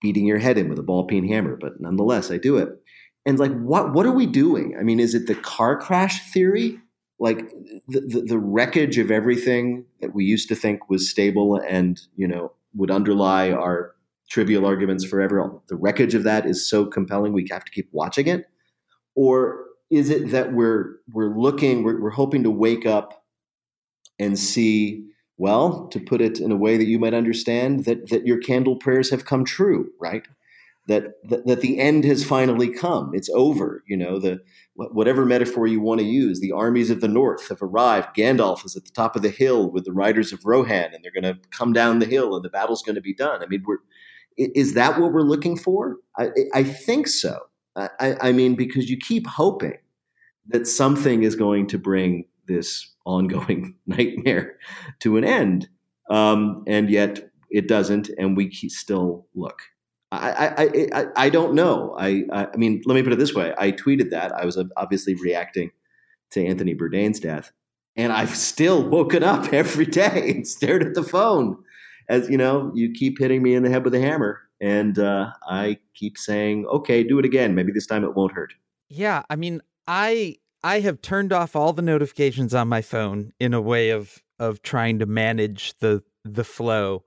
[0.00, 2.70] beating your head in with a ball peen hammer, but nonetheless, I do it.
[3.26, 4.76] And like, what what are we doing?
[4.78, 6.78] I mean, is it the car crash theory?
[7.20, 7.50] Like
[7.88, 12.28] the, the, the wreckage of everything that we used to think was stable and you
[12.28, 13.94] know would underlie our
[14.30, 15.50] trivial arguments forever.
[15.68, 18.46] The wreckage of that is so compelling we have to keep watching it,
[19.18, 23.24] or is it that we're we're looking, we're, we're hoping to wake up
[24.20, 25.04] and see
[25.36, 28.76] well, to put it in a way that you might understand, that that your candle
[28.76, 30.28] prayers have come true, right?
[30.86, 33.10] That, that that the end has finally come.
[33.12, 33.82] It's over.
[33.88, 34.38] You know, the
[34.74, 36.38] whatever metaphor you want to use.
[36.38, 38.14] The armies of the north have arrived.
[38.16, 41.20] Gandalf is at the top of the hill with the riders of Rohan, and they're
[41.20, 43.42] going to come down the hill, and the battle's going to be done.
[43.42, 43.78] I mean, we're
[44.36, 45.96] is that what we're looking for?
[46.16, 47.47] I, I think so.
[48.00, 49.78] I, I mean, because you keep hoping
[50.48, 54.56] that something is going to bring this ongoing nightmare
[55.00, 55.68] to an end,
[56.10, 59.60] um, and yet it doesn't, and we still look.
[60.10, 61.94] I, I, I, I don't know.
[61.98, 63.52] I, I mean, let me put it this way.
[63.58, 64.32] I tweeted that.
[64.32, 65.70] I was obviously reacting
[66.30, 67.52] to Anthony Bourdain's death.
[67.94, 71.58] And I've still woken up every day and stared at the phone
[72.08, 75.32] as you know, you keep hitting me in the head with a hammer, and uh,
[75.48, 77.54] I keep saying, "Okay, do it again.
[77.54, 78.54] Maybe this time it won't hurt."
[78.88, 83.54] Yeah, I mean, I I have turned off all the notifications on my phone in
[83.54, 87.04] a way of of trying to manage the the flow,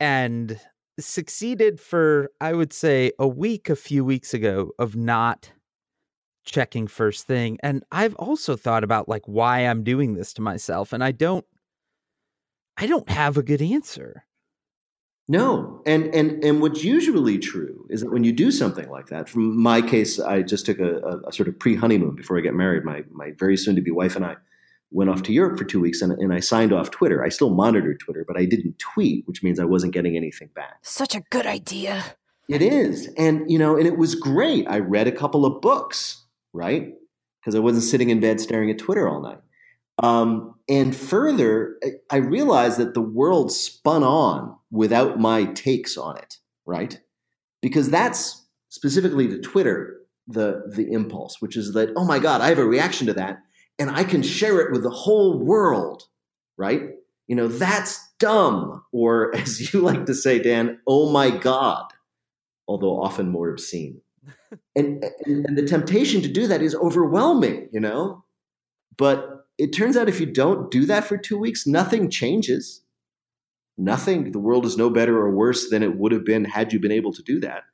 [0.00, 0.58] and
[0.98, 5.52] succeeded for I would say a week, a few weeks ago, of not
[6.44, 7.58] checking first thing.
[7.62, 11.44] And I've also thought about like why I'm doing this to myself, and I don't
[12.76, 14.24] I don't have a good answer.
[15.28, 19.28] No, and and and what's usually true is that when you do something like that,
[19.28, 22.42] from my case, I just took a, a, a sort of pre honeymoon before I
[22.42, 22.84] get married.
[22.84, 24.36] My my very soon to be wife and I
[24.92, 27.24] went off to Europe for two weeks, and, and I signed off Twitter.
[27.24, 30.76] I still monitored Twitter, but I didn't tweet, which means I wasn't getting anything back.
[30.82, 32.04] Such a good idea.
[32.48, 34.68] It is, and you know, and it was great.
[34.68, 36.94] I read a couple of books, right?
[37.40, 39.40] Because I wasn't sitting in bed staring at Twitter all night.
[40.02, 41.78] Um, and further,
[42.10, 46.36] I realized that the world spun on without my takes on it,
[46.66, 47.00] right?
[47.62, 49.96] Because that's specifically to Twitter
[50.28, 53.38] the the impulse, which is that oh my god, I have a reaction to that,
[53.78, 56.04] and I can share it with the whole world,
[56.56, 56.82] right?
[57.26, 61.86] You know that's dumb, or as you like to say, Dan, oh my god,
[62.68, 64.00] although often more obscene.
[64.76, 68.24] and, and and the temptation to do that is overwhelming, you know.
[68.96, 72.82] But it turns out if you don't do that for two weeks, nothing changes
[73.78, 74.32] nothing.
[74.32, 76.92] The world is no better or worse than it would have been had you been
[76.92, 77.64] able to do that.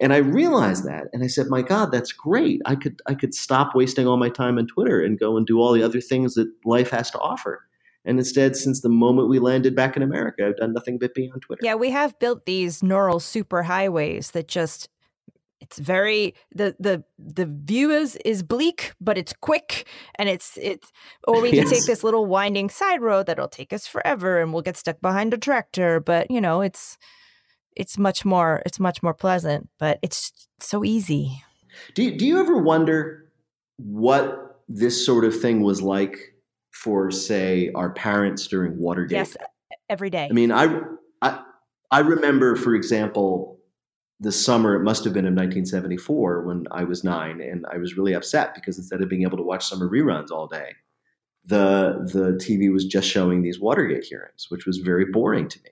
[0.00, 2.60] And I realized that, and I said, "My God, that's great!
[2.66, 5.60] I could I could stop wasting all my time on Twitter and go and do
[5.60, 7.62] all the other things that life has to offer."
[8.04, 11.30] And instead, since the moment we landed back in America, I've done nothing but be
[11.32, 11.60] on Twitter.
[11.64, 14.88] Yeah, we have built these neural superhighways that just
[15.64, 20.92] it's very the the the view is is bleak but it's quick and it's it's
[21.26, 21.70] or we can yes.
[21.70, 25.32] take this little winding side road that'll take us forever and we'll get stuck behind
[25.32, 26.98] a tractor but you know it's
[27.76, 31.42] it's much more it's much more pleasant but it's so easy.
[31.94, 33.30] Do you, do you ever wonder
[33.76, 36.16] what this sort of thing was like
[36.72, 39.16] for say our parents during watergate?
[39.16, 39.36] Yes
[39.88, 40.28] every day.
[40.30, 40.80] I mean i
[41.22, 41.40] i,
[41.90, 43.53] I remember for example
[44.20, 47.96] the summer, it must have been in 1974 when I was nine, and I was
[47.96, 50.72] really upset because instead of being able to watch summer reruns all day,
[51.44, 55.70] the the TV was just showing these Watergate hearings, which was very boring to me.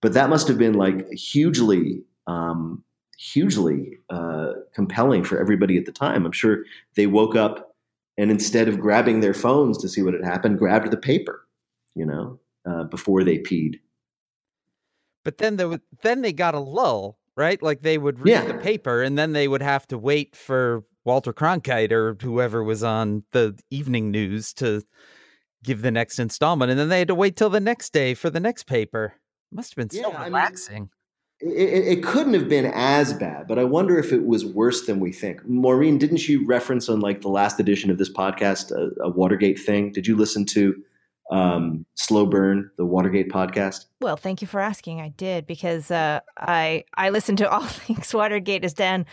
[0.00, 2.82] But that must have been like hugely, um,
[3.18, 6.26] hugely uh, compelling for everybody at the time.
[6.26, 6.64] I'm sure
[6.96, 7.74] they woke up
[8.16, 11.46] and instead of grabbing their phones to see what had happened, grabbed the paper,
[11.94, 13.80] you know, uh, before they peed.
[15.24, 17.62] But then there was, then they got a lull right?
[17.62, 18.44] Like they would read yeah.
[18.44, 22.82] the paper and then they would have to wait for Walter Cronkite or whoever was
[22.82, 24.82] on the evening news to
[25.62, 26.70] give the next installment.
[26.70, 29.14] And then they had to wait till the next day for the next paper.
[29.50, 30.76] It Must have been so yeah, relaxing.
[30.76, 30.90] I mean,
[31.56, 35.00] it, it, couldn't have been as bad, but I wonder if it was worse than
[35.00, 35.46] we think.
[35.46, 39.58] Maureen, didn't you reference on like the last edition of this podcast a, a Watergate
[39.58, 39.92] thing?
[39.92, 40.74] Did you listen to
[41.30, 43.86] um, Slow Burn, the Watergate podcast?
[44.00, 45.00] Well, thank you for asking.
[45.00, 49.06] I did because uh, I I listened to all things Watergate as Dan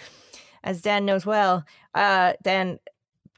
[0.63, 1.63] as Dan knows well.
[1.93, 2.79] Uh, Dan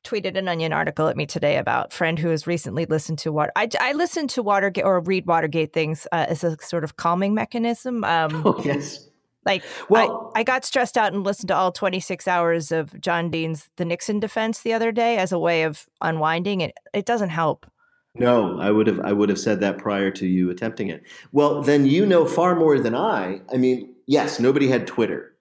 [0.03, 3.51] tweeted an Onion article at me today about friend who has recently listened to what
[3.55, 7.33] I, I listen to Watergate or read Watergate things uh, as a sort of calming
[7.33, 8.03] mechanism.
[8.03, 9.07] Um, oh yes.
[9.45, 13.29] Like, well, I, I, got stressed out and listened to all 26 hours of John
[13.29, 16.61] Dean's The Nixon Defense the other day as a way of unwinding.
[16.61, 17.65] It it doesn't help.
[18.15, 21.03] No, I would have I would have said that prior to you attempting it.
[21.31, 23.41] Well, then you know far more than I.
[23.51, 25.31] I mean, yes, nobody had Twitter.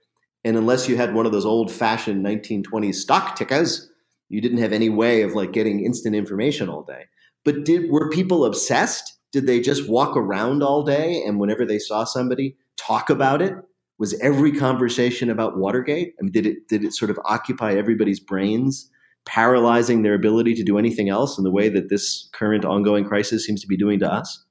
[0.44, 3.88] And unless you had one of those old-fashioned 1920s stock tickers,
[4.28, 7.04] you didn't have any way of like getting instant information all day.
[7.44, 9.18] But did were people obsessed?
[9.32, 13.54] Did they just walk around all day and whenever they saw somebody talk about it?
[13.98, 16.14] Was every conversation about Watergate?
[16.18, 18.90] I mean, did it did it sort of occupy everybody's brains,
[19.24, 23.46] paralyzing their ability to do anything else in the way that this current ongoing crisis
[23.46, 24.44] seems to be doing to us?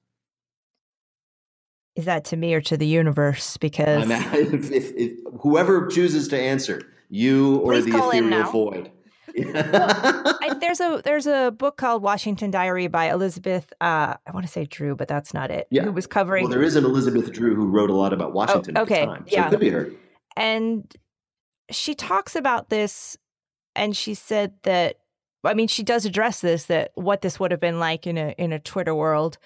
[1.95, 3.57] Is that to me or to the universe?
[3.57, 8.43] Because I mean, if, if, if, whoever chooses to answer, you or Please the ethereal
[8.51, 8.91] void
[9.35, 13.71] well, I, there's a there's a book called Washington Diary by Elizabeth.
[13.81, 15.67] Uh, I want to say Drew, but that's not it.
[15.71, 16.43] Yeah, who was covering.
[16.43, 18.77] Well, there is an Elizabeth Drew who wrote a lot about Washington.
[18.77, 19.91] Oh, okay, time, so yeah, it could be her.
[20.35, 20.91] And
[21.69, 23.17] she talks about this,
[23.75, 24.97] and she said that.
[25.43, 28.35] I mean, she does address this that what this would have been like in a
[28.37, 29.37] in a Twitter world,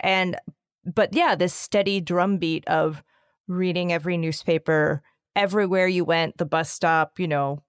[0.00, 0.36] and
[0.84, 3.02] but yeah, this steady drumbeat of
[3.48, 5.02] reading every newspaper
[5.34, 7.62] everywhere you went, the bus stop, you know,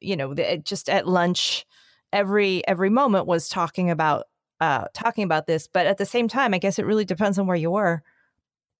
[0.00, 1.66] you know, the, just at lunch,
[2.12, 4.24] every every moment was talking about
[4.60, 5.66] uh talking about this.
[5.66, 8.02] But at the same time, I guess it really depends on where you were.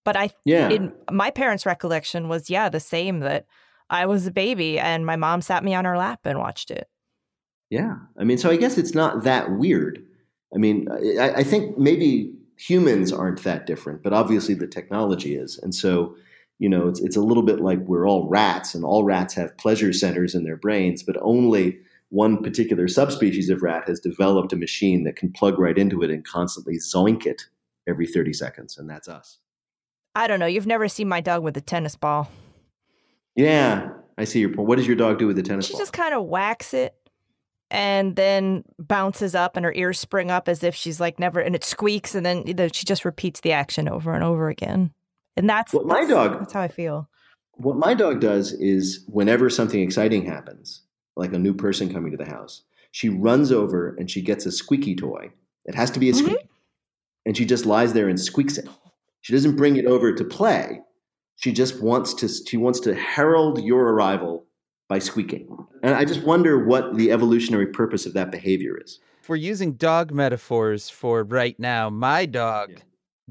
[0.05, 3.47] But I, yeah, in my parents' recollection was yeah the same that
[3.91, 6.89] I was a baby and my mom sat me on her lap and watched it.
[7.71, 10.05] Yeah, I mean, so I guess it's not that weird.
[10.55, 15.59] I mean, I, I think maybe humans aren't that different, but obviously the technology is,
[15.59, 16.17] and so
[16.59, 19.57] you know, it's, it's a little bit like we're all rats and all rats have
[19.59, 21.79] pleasure centers in their brains, but only
[22.11, 26.11] one particular subspecies of rat has developed a machine that can plug right into it
[26.11, 27.43] and constantly zoink it
[27.87, 28.77] every 30 seconds.
[28.77, 29.39] And that's us.
[30.15, 30.47] I don't know.
[30.47, 32.29] You've never seen my dog with a tennis ball.
[33.39, 34.67] Yeah, I see your point.
[34.67, 35.79] What does your dog do with the tennis she ball?
[35.79, 36.93] She just kind of whacks it
[37.71, 41.55] and then bounces up and her ears spring up as if she's like never, and
[41.55, 44.91] it squeaks and then she just repeats the action over and over again.
[45.37, 46.39] And that's what my that's, dog.
[46.41, 47.09] That's how I feel.
[47.53, 50.83] What my dog does is whenever something exciting happens,
[51.15, 54.51] like a new person coming to the house, she runs over and she gets a
[54.51, 55.31] squeaky toy.
[55.65, 56.25] It has to be a mm-hmm.
[56.27, 56.49] squeaky,
[57.25, 58.67] and she just lies there and squeaks it.
[59.21, 60.81] She doesn't bring it over to play.
[61.39, 62.29] She just wants to.
[62.29, 64.45] She wants to herald your arrival
[64.89, 65.49] by squeaking.
[65.83, 69.01] And I just wonder what the evolutionary purpose of that behavior is.
[69.23, 72.83] If we're using dog metaphors for right now, my dog yeah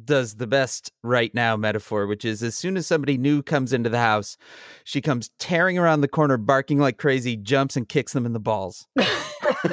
[0.03, 3.89] does the best right now metaphor, which is as soon as somebody new comes into
[3.89, 4.37] the house,
[4.83, 8.39] she comes tearing around the corner, barking like crazy, jumps and kicks them in the
[8.39, 8.87] balls.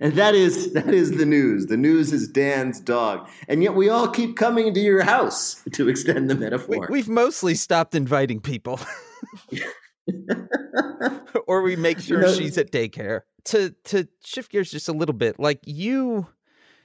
[0.00, 1.66] and that is that is the news.
[1.66, 5.88] The news is Dan's dog, and yet we all keep coming to your house to
[5.88, 6.86] extend the metaphor.
[6.90, 8.78] We, have mostly stopped inviting people,
[11.46, 13.22] or we make sure you know, she's at daycare.
[13.46, 16.26] To to shift gears just a little bit, like you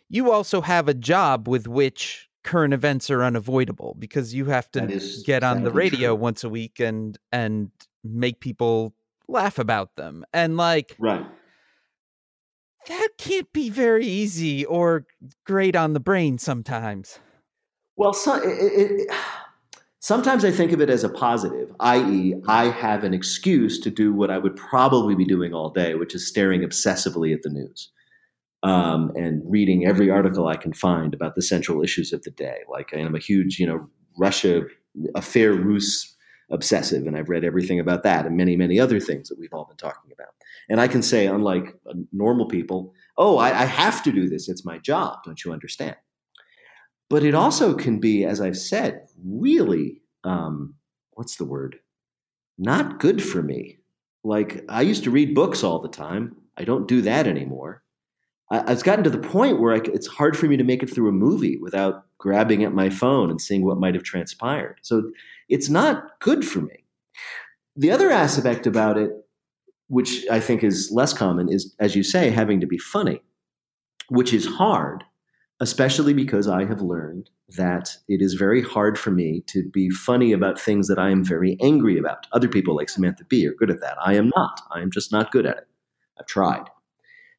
[0.10, 5.02] you also have a job with which current events are unavoidable because you have to
[5.26, 6.21] get on the radio true.
[6.21, 7.71] once a week and and
[8.04, 8.93] make people
[9.28, 11.26] laugh about them and like right
[12.88, 15.06] that can't be very easy or
[15.46, 17.20] great on the brain sometimes
[17.96, 19.15] well so, it, it,
[20.00, 24.13] sometimes i think of it as a positive i.e i have an excuse to do
[24.13, 27.91] what i would probably be doing all day which is staring obsessively at the news
[28.63, 32.60] um, and reading every article I can find about the central issues of the day.
[32.70, 34.63] Like I'm a huge, you know, Russia
[35.15, 36.11] affair Rus
[36.52, 39.65] obsessive, and I've read everything about that and many, many other things that we've all
[39.65, 40.33] been talking about.
[40.69, 44.49] And I can say, unlike uh, normal people, oh, I, I have to do this.
[44.49, 45.19] It's my job.
[45.25, 45.95] Don't you understand?
[47.10, 50.75] But it also can be, as I've said, really, um,
[51.12, 51.79] what's the word?
[52.58, 53.79] Not good for me.
[54.23, 56.35] Like I used to read books all the time.
[56.58, 57.83] I don't do that anymore.
[58.52, 61.08] I've gotten to the point where I, it's hard for me to make it through
[61.08, 64.77] a movie without grabbing at my phone and seeing what might have transpired.
[64.81, 65.10] So
[65.52, 66.77] it's not good for me.
[67.75, 69.12] The other aspect about it,
[69.87, 73.21] which I think is less common, is, as you say, having to be funny,
[74.10, 75.04] which is hard.
[75.62, 80.31] especially because I have learned that it is very hard for me to be funny
[80.31, 82.25] about things that I am very angry about.
[82.33, 83.95] Other people, like Samantha Bee, are good at that.
[84.04, 84.62] I am not.
[84.71, 85.67] I am just not good at it.
[86.19, 86.65] I've tried.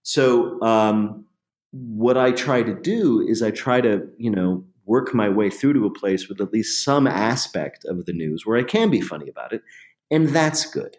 [0.05, 1.25] So, um,
[1.73, 5.75] what I try to do is I try to, you know, work my way through
[5.75, 9.01] to a place with at least some aspect of the news where I can be
[9.01, 9.63] funny about it.
[10.11, 10.97] And that's good.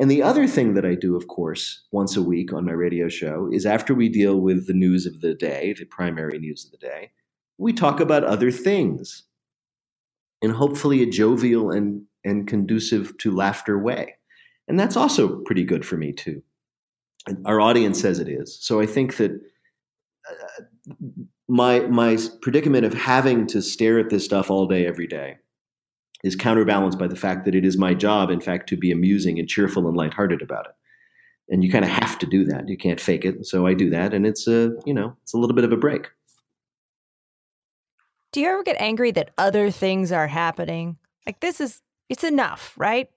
[0.00, 3.08] And the other thing that I do, of course, once a week on my radio
[3.08, 6.70] show is after we deal with the news of the day, the primary news of
[6.70, 7.10] the day,
[7.58, 9.24] we talk about other things
[10.40, 14.14] in hopefully a jovial and, and conducive to laughter way.
[14.68, 16.42] And that's also pretty good for me, too.
[17.26, 18.56] And our audience says it is.
[18.60, 19.32] So I think that
[20.30, 20.94] uh,
[21.48, 25.38] my, my predicament of having to stare at this stuff all day, every day,
[26.22, 29.38] is counterbalanced by the fact that it is my job, in fact, to be amusing
[29.38, 30.72] and cheerful and lighthearted about it.
[31.48, 32.68] And you kind of have to do that.
[32.68, 33.46] You can't fake it.
[33.46, 35.78] So I do that, and it's a you know it's a little bit of a
[35.78, 36.08] break.
[38.32, 40.98] Do you ever get angry that other things are happening?
[41.24, 41.80] Like this is
[42.10, 43.08] it's enough, right?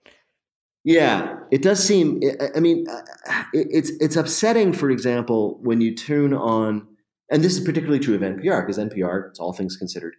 [0.86, 2.22] Yeah, it does seem.
[2.56, 4.72] I mean, uh, it's it's upsetting.
[4.72, 6.88] For example, when you tune on,
[7.32, 10.16] and this is particularly true of NPR because NPR, it's all things considered,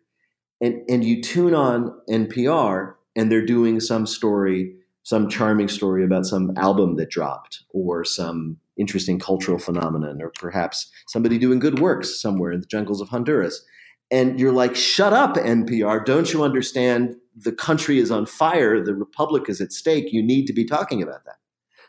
[0.60, 6.24] and and you tune on NPR and they're doing some story, some charming story about
[6.24, 12.20] some album that dropped or some interesting cultural phenomenon or perhaps somebody doing good works
[12.20, 13.62] somewhere in the jungles of Honduras.
[14.10, 16.04] And you're like, shut up, NPR.
[16.04, 17.16] Don't you understand?
[17.36, 18.82] The country is on fire.
[18.82, 20.12] The republic is at stake.
[20.12, 21.36] You need to be talking about that.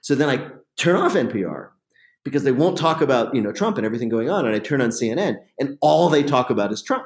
[0.01, 1.69] So then I turn off NPR
[2.23, 4.81] because they won't talk about you know Trump and everything going on, and I turn
[4.81, 7.05] on CNN, and all they talk about is Trump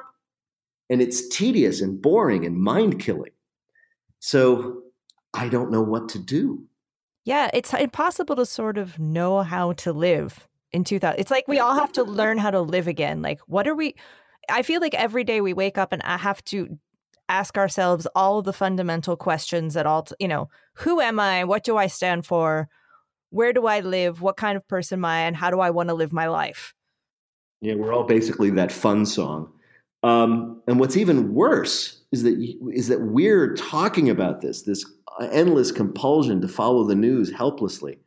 [0.90, 3.30] and it's tedious and boring and mind killing.
[4.20, 4.82] So
[5.34, 6.64] I don't know what to do.
[7.24, 11.20] Yeah, it's impossible to sort of know how to live in 2000.
[11.20, 13.20] It's like we all have to learn how to live again.
[13.20, 13.94] Like, what are we?
[14.48, 16.78] I feel like every day we wake up and I have to
[17.28, 21.44] ask ourselves all the fundamental questions at all, you know, who am I?
[21.44, 22.70] What do I stand for?
[23.30, 24.22] Where do I live?
[24.22, 25.20] What kind of person am I?
[25.20, 26.74] And how do I want to live my life?
[27.60, 29.52] Yeah, we're all basically that fun song
[30.02, 32.38] um, and what's even worse is that
[32.72, 34.84] is that we're talking about this this
[35.32, 37.98] endless compulsion to follow the news helplessly.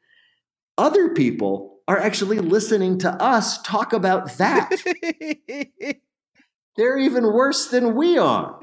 [0.78, 4.70] Other people are actually listening to us talk about that.
[6.78, 8.62] They're even worse than we are.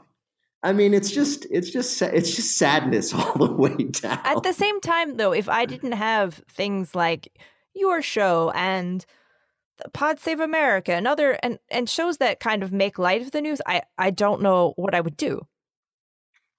[0.63, 4.21] I mean, it's just it's just it's just sadness all the way down.
[4.25, 7.33] At the same time, though, if I didn't have things like
[7.75, 9.05] your show and
[9.93, 13.41] Pod Save America and other and and shows that kind of make light of the
[13.41, 15.47] news, I I don't know what I would do.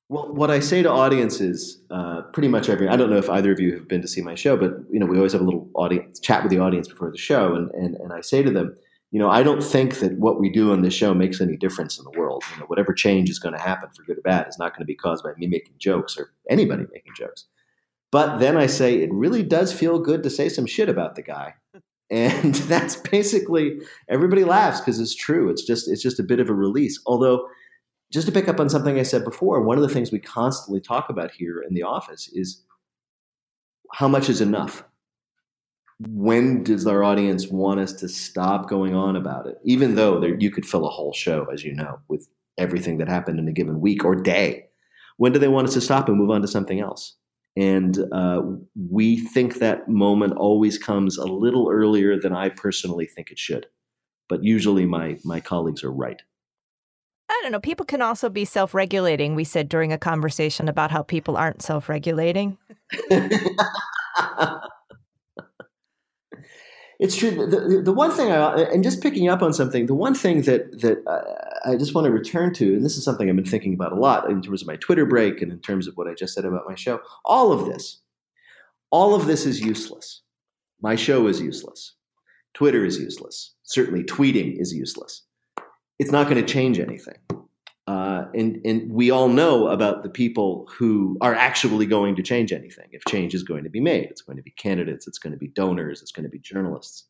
[0.07, 3.51] Well, what I say to audiences, uh, pretty much every, I don't know if either
[3.51, 5.43] of you have been to see my show, but you know, we always have a
[5.43, 8.49] little audience chat with the audience before the show, and and and I say to
[8.49, 8.75] them,
[9.11, 11.97] you know, I don't think that what we do on this show makes any difference
[11.97, 12.43] in the world.
[12.53, 14.81] You know, whatever change is going to happen for good or bad is not going
[14.81, 17.45] to be caused by me making jokes or anybody making jokes.
[18.11, 21.21] But then I say it really does feel good to say some shit about the
[21.21, 21.55] guy
[22.09, 26.49] and that's basically everybody laughs because it's true it's just it's just a bit of
[26.49, 27.47] a release although
[28.11, 30.81] just to pick up on something i said before one of the things we constantly
[30.81, 32.63] talk about here in the office is
[33.93, 34.83] how much is enough
[36.07, 40.35] when does our audience want us to stop going on about it even though there,
[40.39, 42.27] you could fill a whole show as you know with
[42.57, 44.65] everything that happened in a given week or day
[45.17, 47.15] when do they want us to stop and move on to something else
[47.59, 48.41] and uh,
[48.89, 53.65] we think that moment always comes a little earlier than I personally think it should.
[54.29, 56.21] But usually my, my colleagues are right.
[57.29, 57.59] I don't know.
[57.59, 59.35] People can also be self regulating.
[59.35, 62.57] We said during a conversation about how people aren't self regulating.
[66.99, 67.31] it's true.
[67.31, 70.81] The, the, one thing, I, and just picking up on something, the one thing that
[70.81, 71.01] that
[71.65, 73.95] I just want to return to, and this is something I've been thinking about a
[73.95, 76.43] lot in terms of my Twitter break and in terms of what I just said
[76.43, 76.99] about my show.
[77.23, 78.01] All of this,
[78.91, 80.23] all of this is useless.
[80.81, 81.95] My show is useless.
[82.53, 83.55] Twitter is useless.
[83.63, 85.23] Certainly, tweeting is useless.
[85.99, 87.17] It's not going to change anything.
[87.89, 92.53] Uh, and, and we all know about the people who are actually going to change
[92.53, 94.03] anything if change is going to be made.
[94.11, 97.05] It's going to be candidates, it's going to be donors, it's going to be journalists.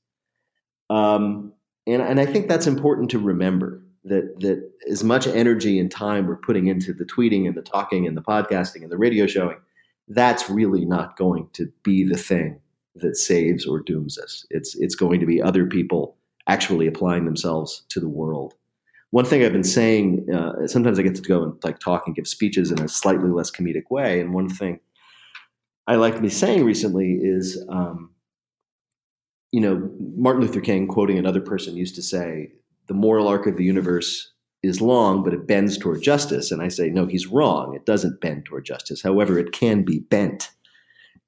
[0.89, 1.51] Um,
[1.85, 6.27] and, and I think that's important to remember that, that as much energy and time
[6.27, 9.57] we're putting into the tweeting and the talking and the podcasting and the radio showing,
[10.07, 12.57] that's really not going to be the thing
[12.95, 14.45] that saves or dooms us.
[14.49, 16.15] It's, it's going to be other people
[16.47, 18.53] actually applying themselves to the world
[19.11, 22.15] one thing I've been saying, uh, sometimes I get to go and like talk and
[22.15, 24.21] give speeches in a slightly less comedic way.
[24.21, 24.79] And one thing
[25.87, 28.11] I like be saying recently is, um,
[29.51, 32.51] you know, Martin Luther King, quoting another person, used to say
[32.87, 34.31] the moral arc of the universe
[34.61, 36.51] is long, but it bends toward justice.
[36.51, 37.75] And I say, no, he's wrong.
[37.75, 39.01] It doesn't bend toward justice.
[39.01, 40.51] However, it can be bent.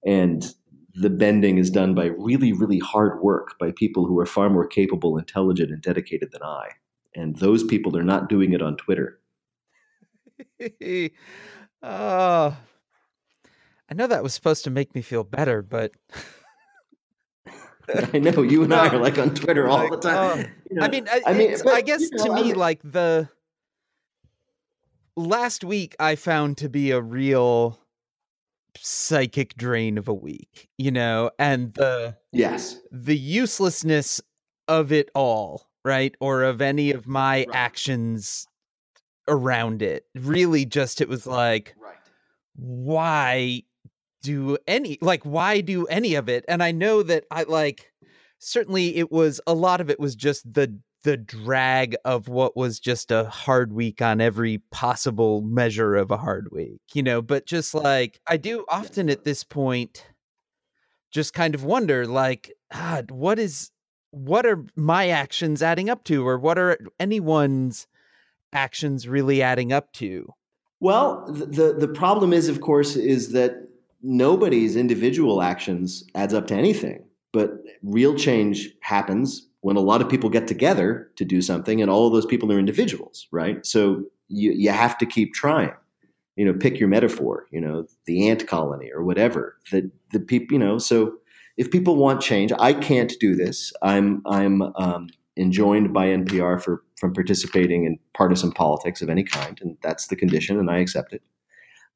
[0.06, 0.54] And
[0.94, 4.68] the bending is done by really, really hard work by people who are far more
[4.68, 6.68] capable, intelligent, and dedicated than I.
[7.16, 9.20] And those people are not doing it on Twitter.
[11.84, 12.58] oh,
[13.90, 15.92] I know that was supposed to make me feel better, but
[18.14, 20.40] I know you and I are like on Twitter all the time.
[20.40, 22.42] Uh, you know, I mean, I, I mean, but, I guess you know, to me,
[22.42, 23.30] I mean, like the
[25.16, 27.80] last week, I found to be a real
[28.78, 34.22] psychic drain of a week, you know, and the yes, the uselessness
[34.68, 37.50] of it all, right, or of any of my right.
[37.54, 38.48] actions
[39.28, 40.06] around it.
[40.16, 41.96] Really, just it was like, right.
[42.56, 43.64] why
[44.22, 47.92] do any like why do any of it and i know that i like
[48.40, 52.80] certainly it was a lot of it was just the the drag of what was
[52.80, 57.46] just a hard week on every possible measure of a hard week you know but
[57.46, 60.06] just like i do often at this point
[61.12, 63.72] just kind of wonder like god what is
[64.12, 67.88] what are my actions adding up to or what are anyone's
[68.54, 70.34] actions really adding up to
[70.80, 73.68] well the the problem is of course is that
[74.04, 77.04] nobody's individual actions adds up to anything.
[77.34, 77.52] But
[77.82, 82.08] real change happens when a lot of people get together to do something, and all
[82.08, 83.66] of those people are individuals, right?
[83.66, 85.74] So you, you have to keep trying.
[86.36, 87.46] You know, pick your metaphor.
[87.52, 89.58] You know, the ant colony or whatever.
[89.72, 90.54] The the people.
[90.54, 91.14] You know, so
[91.58, 93.74] if people want change, I can't do this.
[93.82, 99.60] I'm I'm um, enjoined by NPR for from participating in partisan politics of any kind,
[99.62, 101.22] and that's the condition, and I accept it.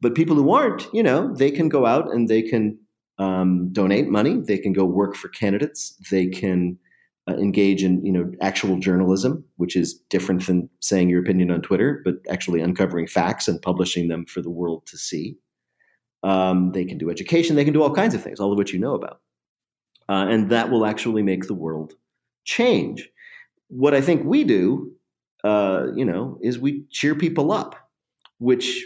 [0.01, 2.77] But people who aren't, you know, they can go out and they can
[3.17, 4.39] um, donate money.
[4.39, 5.95] They can go work for candidates.
[6.11, 6.77] They can
[7.29, 11.61] uh, engage in, you know, actual journalism, which is different than saying your opinion on
[11.61, 15.37] Twitter, but actually uncovering facts and publishing them for the world to see.
[16.23, 17.55] Um, they can do education.
[17.55, 19.21] They can do all kinds of things, all of which you know about,
[20.09, 21.93] uh, and that will actually make the world
[22.43, 23.09] change.
[23.67, 24.91] What I think we do,
[25.43, 27.75] uh, you know, is we cheer people up,
[28.39, 28.85] which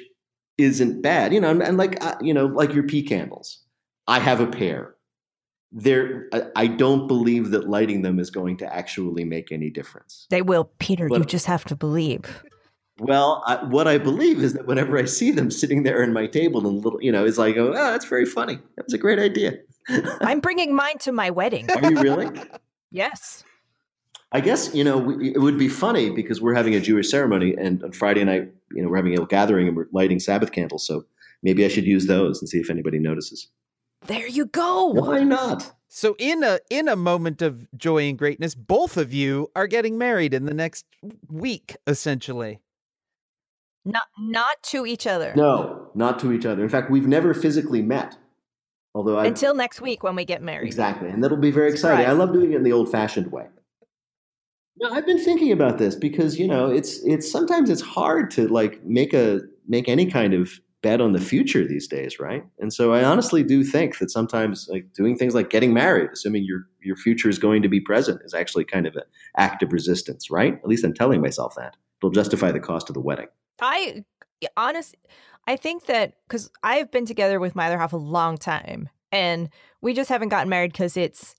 [0.58, 1.34] isn't bad.
[1.34, 3.64] You know, and, and like uh, you know, like your pea candles.
[4.08, 4.96] I have a pair.
[5.72, 10.26] There, I, don't believe that lighting them is going to actually make any difference.
[10.32, 11.08] They will, Peter.
[11.08, 12.44] But, you just have to believe.
[13.00, 16.28] Well, I, what I believe is that whenever I see them sitting there in my
[16.28, 18.60] table and little, you know, it's like, oh, that's very funny.
[18.76, 19.58] That was a great idea.
[20.22, 21.70] I'm bringing mine to my wedding.
[21.72, 22.42] Are you really?
[22.92, 23.44] yes.
[24.32, 27.56] I guess you know we, it would be funny because we're having a Jewish ceremony,
[27.56, 30.86] and on Friday night, you know, we're having a gathering and we're lighting Sabbath candles.
[30.86, 31.06] So
[31.42, 33.48] maybe I should use those and see if anybody notices.
[34.06, 34.86] There you go.
[34.86, 35.74] Why not?
[35.88, 39.98] So in a in a moment of joy and greatness, both of you are getting
[39.98, 40.86] married in the next
[41.28, 42.60] week, essentially.
[43.92, 45.34] Not not to each other.
[45.36, 46.64] No, not to each other.
[46.64, 48.18] In fact, we've never physically met.
[48.94, 50.68] Although I, until next week when we get married.
[50.68, 52.06] Exactly, and that'll be very exciting.
[52.06, 53.48] I love doing it in the old-fashioned way.
[54.82, 58.48] No, I've been thinking about this because you know it's it's sometimes it's hard to
[58.48, 62.44] like make a make any kind of bet on the future these days, right?
[62.60, 66.44] And so I honestly do think that sometimes like doing things like getting married, assuming
[66.46, 69.04] your your future is going to be present, is actually kind of an
[69.38, 70.54] act of resistance, right?
[70.54, 73.28] At least I'm telling myself that it'll justify the cost of the wedding.
[73.62, 74.04] I
[74.56, 74.96] honest,
[75.48, 79.50] I think that because I've been together with my other half a long time, and
[79.82, 81.36] we just haven't gotten married because it's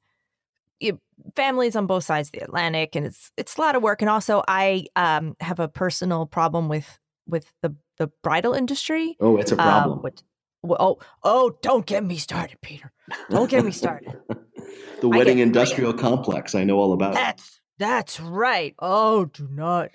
[1.37, 4.03] families on both sides of the Atlantic, and it's it's a lot of work.
[4.03, 9.17] And also, I um, have a personal problem with with the the bridal industry.
[9.21, 9.99] Oh, it's a uh, problem.
[9.99, 10.21] Uh, which,
[10.63, 12.93] well, oh, oh, don't get me started, Peter.
[13.31, 14.19] Don't get me started.
[15.01, 16.55] the wedding get, industrial get, complex.
[16.55, 17.15] I know all about.
[17.15, 18.75] That's that's right.
[18.79, 19.91] Oh, do not.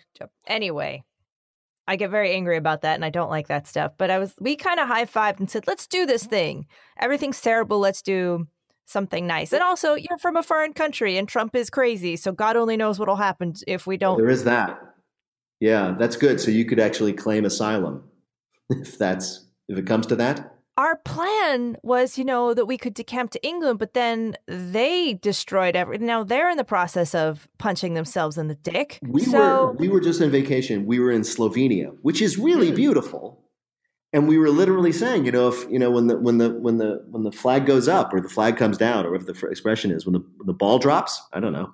[0.47, 1.03] Anyway,
[1.87, 3.93] I get very angry about that, and I don't like that stuff.
[3.97, 6.67] But I was, we kind of high fived and said, "Let's do this thing.
[6.99, 7.79] Everything's terrible.
[7.79, 8.47] Let's do
[8.85, 9.51] something nice.
[9.51, 12.15] And also, you're from a foreign country and Trump is crazy.
[12.15, 14.17] So God only knows what'll happen if we don't.
[14.17, 14.79] There is that.
[15.59, 16.39] Yeah, that's good.
[16.39, 18.03] So you could actually claim asylum
[18.69, 20.54] if that's if it comes to that.
[20.77, 25.75] Our plan was, you know, that we could decamp to England, but then they destroyed
[25.75, 26.07] everything.
[26.07, 28.99] Now they're in the process of punching themselves in the dick.
[29.01, 29.37] We so...
[29.37, 30.85] were we were just on vacation.
[30.85, 33.45] We were in Slovenia, which is really beautiful
[34.15, 36.77] and we were literally saying, you know, if you know when the when the when
[36.77, 39.91] the when the flag goes up or the flag comes down or whatever the expression
[39.91, 41.73] is, when the when the ball drops, I don't know,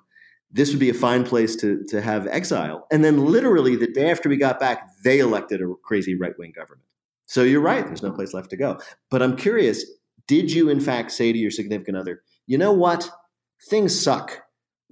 [0.50, 2.88] this would be a fine place to to have exile.
[2.90, 6.52] And then literally the day after we got back, they elected a crazy right wing
[6.52, 6.82] government.
[7.26, 8.78] So you're right, there's no place left to go.
[9.10, 9.84] But I'm curious,
[10.26, 13.08] did you in fact say to your significant other, you know what,
[13.68, 14.42] things suck.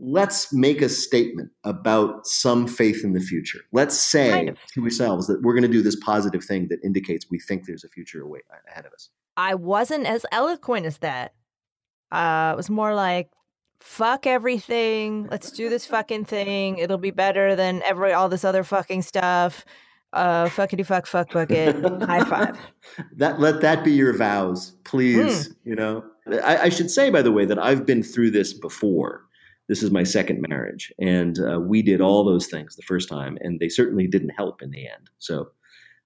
[0.03, 3.61] let's make a statement about some faith in the future.
[3.73, 4.59] Let's say Kind of.
[4.75, 7.85] to ourselves that we're going to do this positive thing that indicates we think there's
[7.85, 9.11] a future away, ahead of us.
[9.37, 11.35] I wasn't as eloquent as that.
[12.11, 13.31] Uh, it was more like,
[13.81, 15.29] fuck everything.
[15.31, 16.79] Let's do this fucking thing.
[16.79, 19.65] It'll be better than every all this other fucking stuff.
[20.13, 21.77] Uh, fuckity fuck fuck bucket.
[22.05, 22.59] High five.
[23.17, 25.47] That let that be your vows, please.
[25.47, 25.53] Hmm.
[25.69, 26.05] You know,
[26.43, 29.23] I, I should say, by the way, that I've been through this before.
[29.69, 33.39] This is my second marriage, and uh, we did all those things the first time,
[33.41, 35.11] and they certainly didn't help in the end.
[35.19, 35.51] So,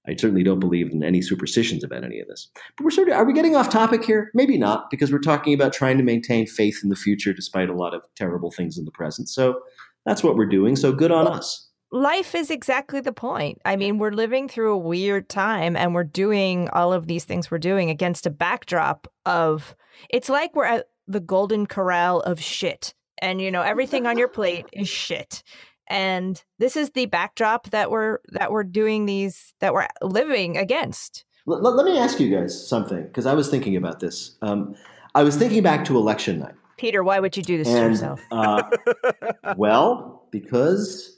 [0.06, 2.50] I certainly don't believe in any superstitions about any of this.
[2.76, 4.30] But we're sort of are we getting off topic here?
[4.34, 7.74] Maybe not, because we're talking about trying to maintain faith in the future despite a
[7.74, 9.30] lot of terrible things in the present.
[9.30, 9.60] So
[10.04, 10.76] that's what we're doing.
[10.76, 11.70] So good on us.
[11.94, 13.60] Life is exactly the point.
[13.64, 17.52] I mean, we're living through a weird time and we're doing all of these things
[17.52, 19.76] we're doing against a backdrop of
[20.10, 22.94] it's like we're at the golden corral of shit.
[23.18, 25.44] And you know, everything on your plate is shit.
[25.86, 31.24] And this is the backdrop that we're that we're doing these that we're living against.
[31.46, 34.36] Let, let- let me ask you guys something because I was thinking about this.
[34.42, 34.74] Um,
[35.14, 36.56] I was thinking back to election night.
[36.76, 38.20] Peter, why would you do this to yourself?
[38.32, 38.62] uh,
[39.56, 41.13] well, because I'm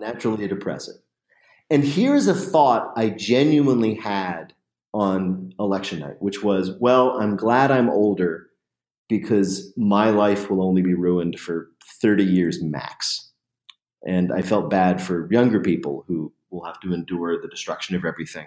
[0.00, 0.96] naturally a depressive.
[1.70, 4.54] And here's a thought I genuinely had
[4.94, 8.48] on election night, which was, well, I'm glad I'm older
[9.08, 11.70] because my life will only be ruined for
[12.00, 13.30] 30 years max.
[14.06, 18.04] And I felt bad for younger people who will have to endure the destruction of
[18.04, 18.46] everything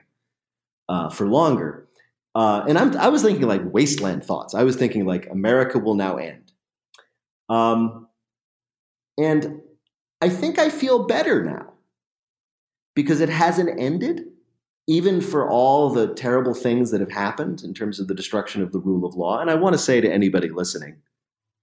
[0.89, 1.87] uh, for longer.
[2.33, 4.55] Uh, and I'm, I was thinking like wasteland thoughts.
[4.55, 6.51] I was thinking like America will now end.
[7.49, 8.07] Um,
[9.17, 9.61] and
[10.21, 11.73] I think I feel better now
[12.95, 14.27] because it hasn't ended,
[14.87, 18.71] even for all the terrible things that have happened in terms of the destruction of
[18.71, 19.39] the rule of law.
[19.39, 20.97] And I want to say to anybody listening,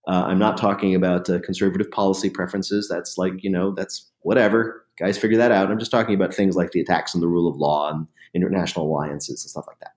[0.08, 2.88] uh, I'm not talking about uh, conservative policy preferences.
[2.88, 4.86] That's like, you know, that's whatever.
[4.98, 5.70] Guys, figure that out.
[5.70, 8.86] I'm just talking about things like the attacks on the rule of law and international
[8.86, 9.92] alliances and stuff like that.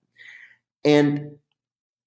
[0.83, 1.37] And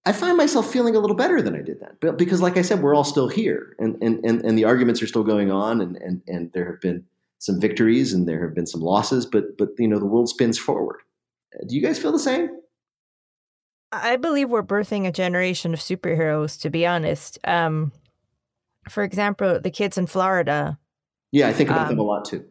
[0.06, 2.62] I find myself feeling a little better than I did then, but because, like I
[2.62, 5.80] said, we're all still here, and and and, and the arguments are still going on,
[5.80, 7.04] and and and there have been
[7.38, 10.58] some victories and there have been some losses, but but you know the world spins
[10.58, 11.00] forward.
[11.66, 12.50] Do you guys feel the same?
[13.92, 17.38] I believe we're birthing a generation of superheroes, to be honest.
[17.44, 17.92] Um,
[18.88, 20.78] for example, the kids in Florida.
[21.32, 22.44] Yeah, I think about them a Um, lot too.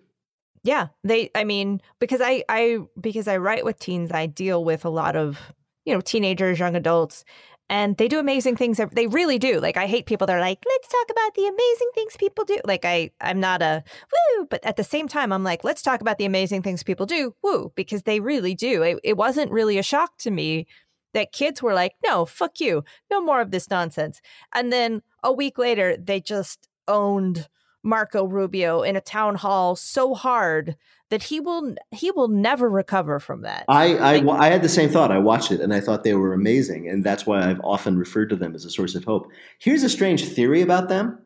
[0.64, 4.86] Yeah, they I mean, because I I because I write with teens, I deal with
[4.86, 5.54] a lot of,
[5.86, 7.24] you know, teenagers, young adults,
[7.70, 8.80] and they do amazing things.
[8.92, 9.60] They really do.
[9.60, 12.60] Like I hate people that are like, "Let's talk about the amazing things people do."
[12.66, 16.02] Like I I'm not a woo, but at the same time I'm like, "Let's talk
[16.02, 18.84] about the amazing things people do." Woo, because they really do.
[18.84, 20.68] It, it wasn't really a shock to me
[21.14, 22.84] that kids were like, "No, fuck you.
[23.10, 24.22] No more of this nonsense."
[24.54, 27.48] And then a week later, they just owned
[27.84, 30.76] Marco Rubio in a town hall so hard
[31.14, 33.66] that he will he will never recover from that.
[33.68, 35.12] I, I, Like- I had the same thought.
[35.12, 36.90] I watched it and I thought they were amazing.
[36.90, 39.28] And that's why I've often referred to them as a source of hope.
[39.60, 41.20] Here's a strange theory about them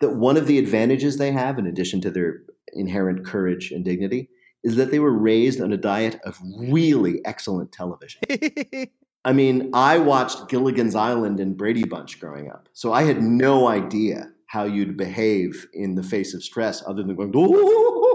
[0.00, 2.40] that one of the advantages they have, in addition to their
[2.72, 4.30] inherent courage and dignity,
[4.62, 6.38] is that they were raised on a diet of
[6.70, 8.22] really excellent television.
[9.26, 12.70] I mean, I watched Gilligan's Island and Brady Bunch growing up.
[12.72, 17.14] So I had no idea how you'd behave in the face of stress other than
[17.16, 18.13] going, "Ooh,"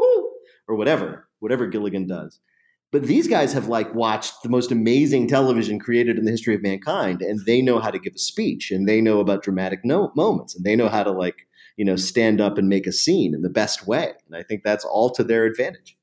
[0.70, 2.40] or whatever, whatever Gilligan does.
[2.92, 6.62] But these guys have like watched the most amazing television created in the history of
[6.64, 10.12] mankind, and they know how to give a speech, and they know about dramatic no-
[10.16, 11.36] moments, and they know how to like
[11.78, 14.14] you know stand up and make a scene in the best way.
[14.26, 15.98] And I think that's all to their advantage.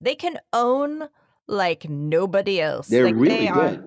[0.00, 1.08] They can own
[1.46, 2.88] like nobody else.
[2.88, 3.84] They're Like, really they are- good.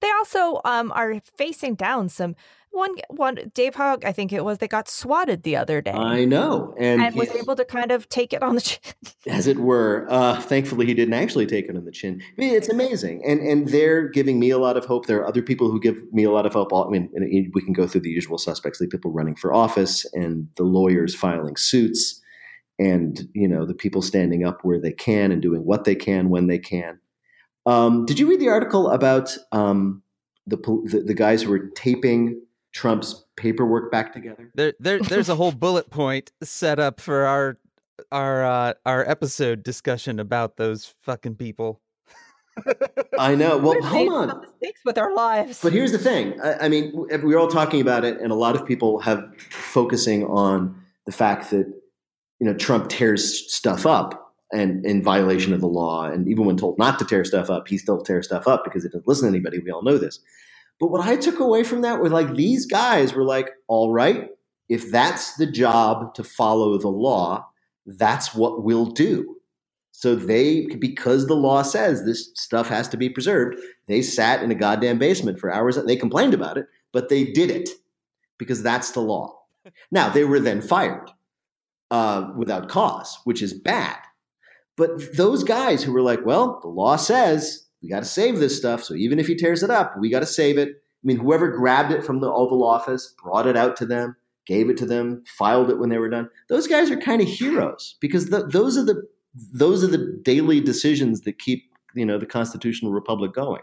[0.00, 2.36] They also um are facing down some
[2.70, 5.92] one one Dave Hogg, I think it was, they got swatted the other day.
[5.92, 8.80] I know, and, and was able to kind of take it on the chin.
[9.26, 10.06] as it were.
[10.08, 12.22] Uh, thankfully, he didn't actually take it on the chin.
[12.22, 15.06] I mean, it's amazing, and and they're giving me a lot of hope.
[15.06, 16.72] There are other people who give me a lot of hope.
[16.72, 17.10] I mean,
[17.54, 21.14] we can go through the usual suspects: the people running for office, and the lawyers
[21.14, 22.20] filing suits,
[22.78, 26.28] and you know the people standing up where they can and doing what they can
[26.28, 26.98] when they can.
[27.66, 30.02] Um, did you read the article about um,
[30.46, 32.40] the, the the guys who were taping
[32.78, 34.52] Trump's paperwork back together?
[34.54, 37.58] there, there, there's a whole bullet point set up for our
[38.12, 41.80] our uh, our episode discussion about those fucking people.
[43.18, 43.58] I know.
[43.58, 44.28] Well, We've hold on.
[44.28, 45.58] some mistakes with our lives.
[45.60, 46.40] But here's the thing.
[46.40, 50.24] I, I mean, we're all talking about it, and a lot of people have focusing
[50.26, 51.66] on the fact that
[52.38, 56.56] you know Trump tears stuff up and in violation of the law, and even when
[56.56, 59.24] told not to tear stuff up, he still tears stuff up because he doesn't listen
[59.24, 59.58] to anybody.
[59.58, 60.20] We all know this.
[60.80, 64.30] But what I took away from that were like these guys were like, all right,
[64.68, 67.48] if that's the job to follow the law,
[67.86, 69.36] that's what we'll do.
[69.92, 73.58] So they, because the law says this stuff has to be preserved,
[73.88, 75.76] they sat in a goddamn basement for hours.
[75.76, 77.70] They complained about it, but they did it
[78.38, 79.40] because that's the law.
[79.90, 81.10] Now they were then fired
[81.90, 83.96] uh, without cause, which is bad.
[84.76, 88.56] But those guys who were like, well, the law says we got to save this
[88.56, 88.82] stuff.
[88.82, 90.68] So even if he tears it up, we got to save it.
[90.68, 94.16] I mean, whoever grabbed it from the Oval Office, brought it out to them,
[94.46, 96.28] gave it to them, filed it when they were done.
[96.48, 99.02] Those guys are kind of heroes because the, those are the
[99.52, 101.62] those are the daily decisions that keep
[101.94, 103.62] you know the constitutional republic going.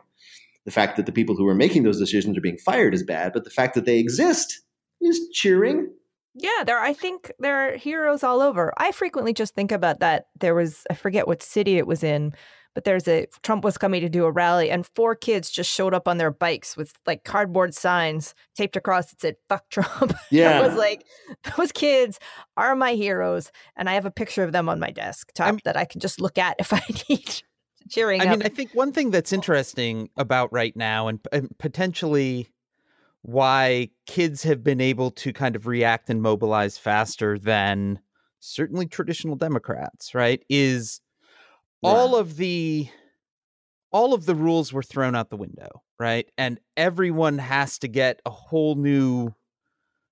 [0.64, 3.34] The fact that the people who are making those decisions are being fired is bad,
[3.34, 4.62] but the fact that they exist
[5.02, 5.92] is cheering.
[6.36, 8.74] Yeah, there I think there are heroes all over.
[8.78, 10.28] I frequently just think about that.
[10.40, 12.34] There was I forget what city it was in,
[12.76, 15.96] but there's a Trump was coming to do a rally and four kids just showed
[15.96, 20.14] up on their bikes with like cardboard signs taped across that said fuck Trump.
[20.30, 20.60] Yeah.
[20.60, 21.06] it was like
[21.56, 22.20] those kids
[22.58, 25.62] are my heroes and I have a picture of them on my desktop I mean,
[25.64, 27.42] that I can just look at if I need
[27.90, 28.40] cheering I up.
[28.40, 32.50] mean, I think one thing that's interesting about right now and, and potentially
[33.22, 38.00] why kids have been able to kind of react and mobilize faster than
[38.40, 40.44] certainly traditional Democrats, right?
[40.50, 41.02] Is
[41.86, 42.90] all of the
[43.92, 46.30] all of the rules were thrown out the window, right?
[46.38, 49.34] And everyone has to get a whole new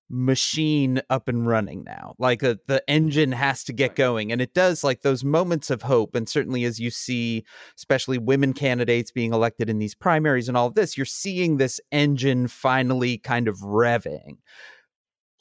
[0.08, 2.14] machine up and running now.
[2.18, 4.32] Like a, uh, the engine has to get going.
[4.32, 6.14] And it does like those moments of hope.
[6.14, 7.44] And certainly as you see,
[7.76, 11.80] especially women candidates being elected in these primaries and all of this, you're seeing this
[11.90, 14.38] engine finally kind of revving.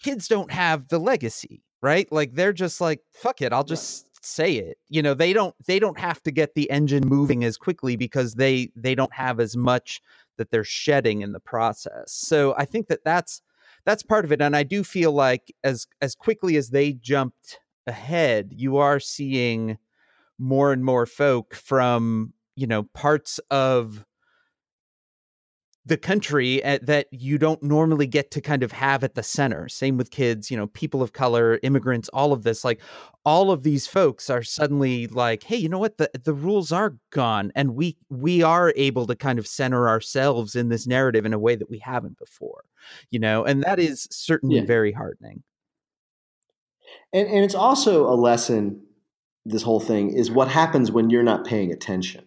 [0.02, 2.12] Kids don't have the legacy, right?
[2.12, 5.80] Like they're just like, fuck it, I'll just say it you know they don't they
[5.80, 9.56] don't have to get the engine moving as quickly because they they don't have as
[9.58, 10.02] much
[10.38, 12.12] that they're shedding in the process.
[12.12, 13.42] So i think that that's
[13.86, 17.60] that's part of it and i do feel like as as quickly as they jumped
[17.88, 19.78] ahead you are seeing
[20.40, 24.06] more and more folk from you know parts of
[25.86, 29.68] the country at, that you don't normally get to kind of have at the center.
[29.68, 32.64] Same with kids, you know, people of color, immigrants, all of this.
[32.64, 32.80] Like
[33.26, 35.98] all of these folks are suddenly like, hey, you know what?
[35.98, 40.56] The the rules are gone, and we we are able to kind of center ourselves
[40.56, 42.64] in this narrative in a way that we haven't before.
[43.12, 44.66] You know, and that is certainly yeah.
[44.66, 45.44] very heartening.
[47.12, 48.82] And and it's also a lesson.
[49.46, 52.24] This whole thing is what happens when you're not paying attention.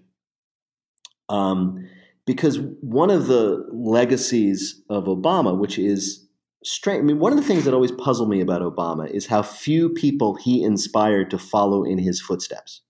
[1.30, 1.88] Um
[2.26, 6.26] because one of the legacies of Obama, which is
[6.64, 9.42] strange, I mean, one of the things that always puzzle me about Obama is how
[9.42, 12.82] few people he inspired to follow in his footsteps.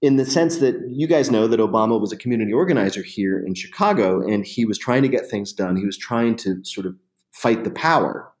[0.00, 3.54] In the sense that you guys know that Obama was a community organizer here in
[3.54, 5.76] Chicago, and he was trying to get things done.
[5.76, 6.96] He was trying to sort of
[7.32, 8.32] fight the power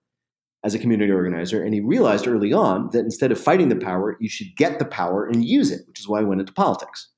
[0.64, 1.62] as a community organizer.
[1.62, 4.84] And he realized early on that instead of fighting the power, you should get the
[4.84, 7.11] power and use it, which is why he went into politics.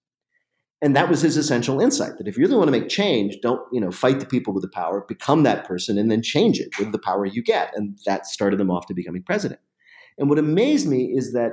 [0.84, 3.62] And that was his essential insight that if you really want to make change, don't,
[3.72, 6.78] you know, fight the people with the power, become that person and then change it
[6.78, 7.72] with the power you get.
[7.74, 9.60] And that started them off to becoming president.
[10.18, 11.52] And what amazed me is that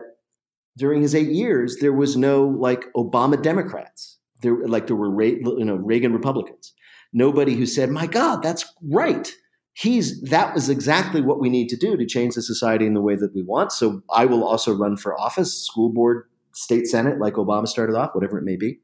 [0.78, 4.18] during his eight years, there was no like Obama Democrats.
[4.42, 6.74] There, like there were you know Reagan Republicans.
[7.14, 9.32] Nobody who said, "My God, that's right."
[9.74, 13.02] He's that was exactly what we need to do to change the society in the
[13.02, 13.72] way that we want.
[13.72, 18.14] So I will also run for office, school board, state senate, like Obama started off,
[18.14, 18.80] whatever it may be.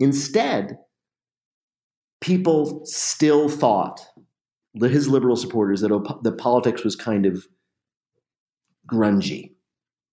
[0.00, 0.78] Instead,
[2.20, 4.00] people still thought,
[4.74, 7.46] that his liberal supporters, that, that politics was kind of
[8.90, 9.52] grungy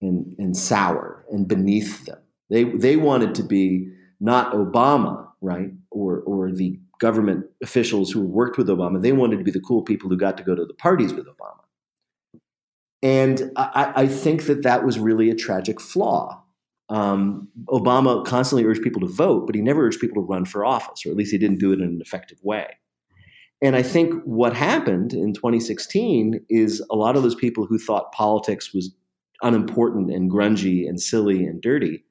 [0.02, 2.20] and, and sour and beneath them.
[2.50, 3.88] They, they wanted to be
[4.20, 9.02] not Obama, right, or, or the government officials who worked with Obama.
[9.02, 11.26] They wanted to be the cool people who got to go to the parties with
[11.26, 11.64] Obama.
[13.02, 16.41] And I, I think that that was really a tragic flaw
[16.92, 20.66] um, Obama constantly urged people to vote, but he never urged people to run for
[20.66, 22.68] office, or at least he didn't do it in an effective way.
[23.62, 28.12] And I think what happened in 2016 is a lot of those people who thought
[28.12, 28.94] politics was
[29.42, 32.04] unimportant and grungy and silly and dirty,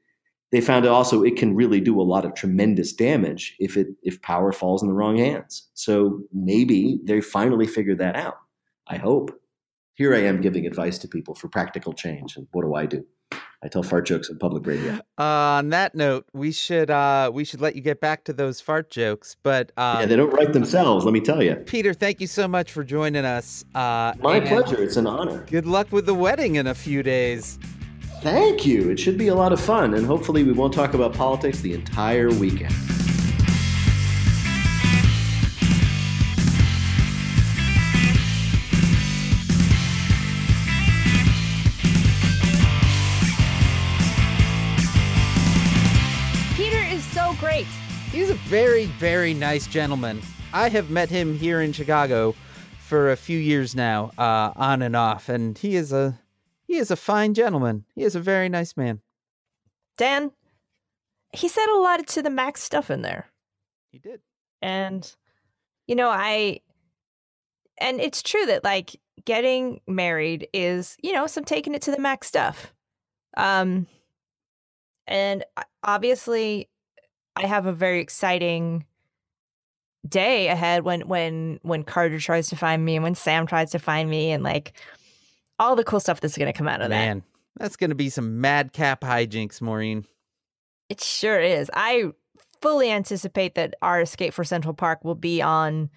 [0.50, 4.22] they found also it can really do a lot of tremendous damage if it if
[4.22, 5.68] power falls in the wrong hands.
[5.74, 8.38] So maybe they finally figured that out.
[8.88, 9.30] I hope.
[9.94, 12.34] Here I am giving advice to people for practical change.
[12.36, 13.04] And what do I do?
[13.62, 14.94] I tell fart jokes on public radio.
[15.18, 15.22] Uh,
[15.58, 18.90] on that note, we should uh, we should let you get back to those fart
[18.90, 19.36] jokes.
[19.42, 21.04] But um, yeah, they don't write themselves.
[21.04, 21.92] Let me tell you, Peter.
[21.92, 23.64] Thank you so much for joining us.
[23.74, 24.82] Uh, My pleasure.
[24.82, 25.44] It's an honor.
[25.50, 27.58] Good luck with the wedding in a few days.
[28.22, 28.90] Thank you.
[28.90, 31.74] It should be a lot of fun, and hopefully, we won't talk about politics the
[31.74, 32.74] entire weekend.
[48.50, 50.20] Very, very nice gentleman.
[50.52, 52.34] I have met him here in Chicago
[52.80, 56.18] for a few years now, uh, on and off, and he is a
[56.66, 57.84] he is a fine gentleman.
[57.94, 59.02] He is a very nice man.
[59.98, 60.32] Dan,
[61.32, 63.28] he said a lot to the max stuff in there.
[63.92, 64.20] He did.
[64.60, 65.14] And,
[65.86, 66.60] you know, I,
[67.78, 72.00] and it's true that like getting married is, you know, some taking it to the
[72.00, 72.74] max stuff.
[73.36, 73.86] Um,
[75.06, 75.44] and
[75.84, 76.69] obviously,
[77.40, 78.84] I have a very exciting
[80.06, 83.78] day ahead when when when Carter tries to find me and when Sam tries to
[83.78, 84.74] find me and like
[85.58, 86.96] all the cool stuff that's going to come out of that.
[86.96, 87.62] Man, that.
[87.62, 90.04] that's going to be some madcap hijinks, Maureen.
[90.90, 91.70] It sure is.
[91.72, 92.10] I
[92.60, 95.88] fully anticipate that our escape for Central Park will be on.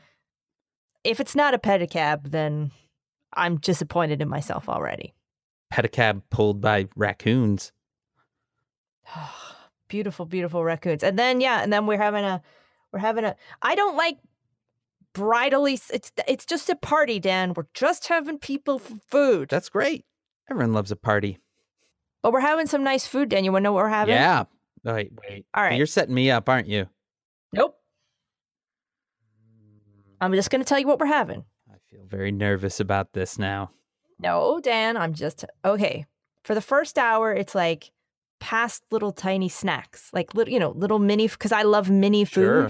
[1.03, 2.71] If it's not a pedicab, then
[3.33, 5.13] I'm disappointed in myself already.
[5.73, 7.73] Pedicab pulled by raccoons.
[9.93, 11.03] beautiful, beautiful raccoons.
[11.03, 12.41] And then yeah, and then we're having a
[12.91, 14.17] we're having a I don't like
[15.13, 17.53] bridally it's it's just a party, Dan.
[17.53, 19.49] We're just having people for food.
[19.49, 20.03] That's great.
[20.49, 21.37] Everyone loves a party.
[22.23, 23.43] But we're having some nice food, Dan.
[23.43, 24.15] You wanna know what we're having?
[24.15, 24.45] Yeah.
[24.83, 25.45] Oh, wait, wait.
[25.53, 25.77] All right.
[25.77, 26.87] You're setting me up, aren't you?
[27.53, 27.77] Nope.
[30.19, 31.45] I'm just gonna tell you what we're having.
[31.69, 33.69] I feel very nervous about this now.
[34.17, 36.07] No, Dan, I'm just okay.
[36.43, 37.91] For the first hour, it's like
[38.43, 41.27] past little tiny snacks, like little, you know, little mini.
[41.27, 42.69] Because I love mini food.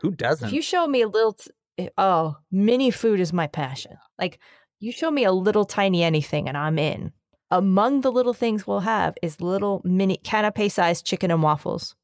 [0.00, 0.48] Who doesn't?
[0.48, 3.96] If you show me a little, t- eh, oh, mini food is my passion.
[4.18, 4.38] Like
[4.80, 7.12] you show me a little tiny anything, and I'm in.
[7.50, 11.94] Among the little things we'll have is little mini canapé sized chicken and waffles.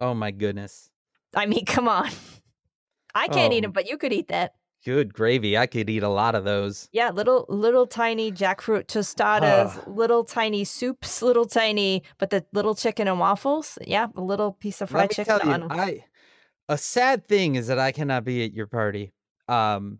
[0.00, 0.90] oh my goodness.
[1.34, 2.10] I mean, come on.
[3.14, 3.68] I can't eat Oh.
[3.68, 4.52] them, but you could eat that.
[4.88, 5.58] Good gravy.
[5.58, 6.88] I could eat a lot of those.
[6.92, 13.06] Yeah, little little tiny jackfruit tostadas, little tiny soups, little tiny, but the little chicken
[13.06, 13.76] and waffles.
[13.86, 15.70] Yeah, a little piece of fried chicken you, on.
[15.70, 16.06] I
[16.70, 19.12] a sad thing is that I cannot be at your party.
[19.46, 19.98] Um,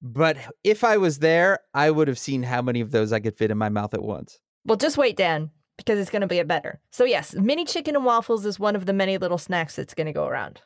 [0.00, 3.36] but if I was there, I would have seen how many of those I could
[3.36, 4.40] fit in my mouth at once.
[4.64, 6.80] Well, just wait, Dan, because it's going to get better.
[6.92, 10.06] So yes, mini chicken and waffles is one of the many little snacks that's going
[10.06, 10.62] to go around.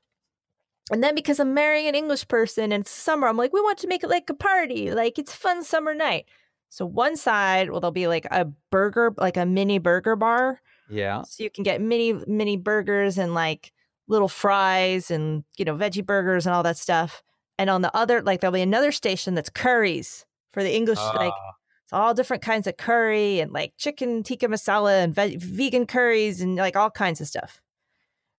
[0.91, 3.79] And then because I'm marrying an English person and it's summer, I'm like, we want
[3.79, 6.27] to make it like a party, like it's fun summer night.
[6.69, 10.61] So one side, well, there'll be like a burger, like a mini burger bar.
[10.91, 11.23] Yeah.
[11.23, 13.73] So you can get mini mini burgers and like
[14.09, 17.23] little fries and you know veggie burgers and all that stuff.
[17.59, 21.33] And on the other, like there'll be another station that's curries for the English, like
[21.33, 21.53] Ah,
[21.85, 26.41] it's all different kinds of curry and like chicken tikka masala and ve- vegan curries
[26.41, 27.63] and like all kinds of stuff.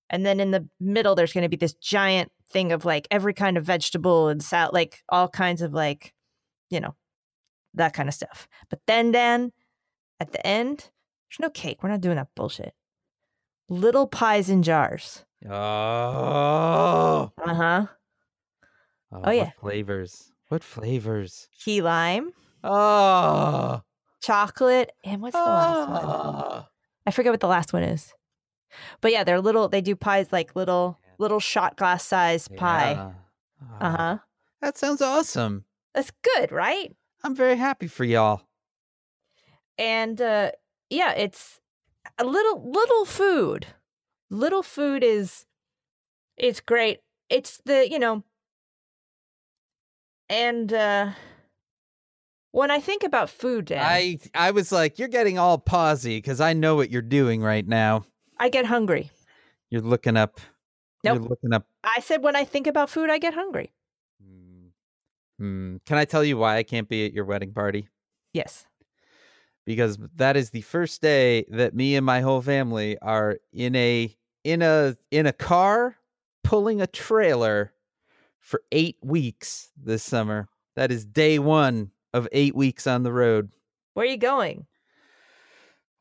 [0.09, 3.33] And then in the middle, there's going to be this giant thing of like every
[3.33, 6.13] kind of vegetable and sal- like all kinds of like,
[6.69, 6.95] you know,
[7.73, 8.47] that kind of stuff.
[8.69, 9.51] But then, Dan,
[10.19, 10.89] at the end,
[11.29, 11.83] there's no cake.
[11.83, 12.73] We're not doing that bullshit.
[13.69, 15.25] Little pies in jars.
[15.45, 17.31] oh.
[17.43, 17.85] Uh huh.
[19.11, 19.45] Oh, Oh, yeah.
[19.45, 20.31] What flavors?
[20.49, 21.47] What flavors?
[21.63, 22.31] Key lime,
[22.63, 23.81] Oh.
[24.21, 26.01] chocolate, and what's the last one?
[26.05, 26.67] Ah.
[27.07, 28.13] I forget what the last one is.
[29.01, 29.67] But yeah, they're little.
[29.69, 32.91] They do pies like little little shot glass size pie.
[32.91, 33.11] Yeah.
[33.61, 34.17] Uh Ah, huh.
[34.61, 35.65] That sounds awesome.
[35.93, 36.95] That's good, right?
[37.23, 38.41] I'm very happy for y'all.
[39.77, 40.51] And uh
[40.89, 41.59] yeah, it's
[42.17, 43.67] a little little food.
[44.29, 45.45] Little food is
[46.37, 46.99] it's great.
[47.29, 48.23] It's the, you know,
[50.29, 51.11] and uh
[52.51, 56.39] when I think about food, Dan, I, I was like, you're getting all pausy because
[56.39, 58.05] I know what you're doing right now.
[58.39, 59.11] I get hungry.
[59.69, 60.39] You're looking up.
[61.05, 61.19] Nope.
[61.19, 61.67] You're looking up.
[61.83, 63.71] I said when I think about food, I get hungry.
[64.21, 64.67] Hmm.
[65.39, 65.75] Hmm.
[65.85, 67.87] Can I tell you why I can't be at your wedding party?
[68.33, 68.65] Yes.
[69.65, 74.15] Because that is the first day that me and my whole family are in a
[74.43, 75.95] in a in a car
[76.43, 77.73] pulling a trailer
[78.39, 80.47] for eight weeks this summer.
[80.75, 83.49] That is day one of eight weeks on the road.
[83.93, 84.67] Where are you going?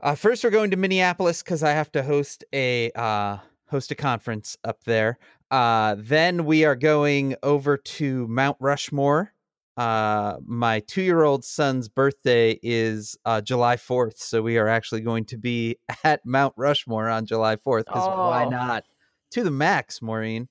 [0.01, 3.39] Uh, first, we're going to Minneapolis because I have to host a uh,
[3.75, 5.19] host a conference up there.
[5.51, 9.33] Uh, then we are going over to Mount Rushmore.
[9.77, 15.01] Uh, my two year old son's birthday is uh, July fourth, so we are actually
[15.01, 17.87] going to be at Mount Rushmore on July fourth.
[17.87, 18.49] Because why Oh.
[18.49, 18.85] not?
[19.33, 20.49] To the max, Maureen.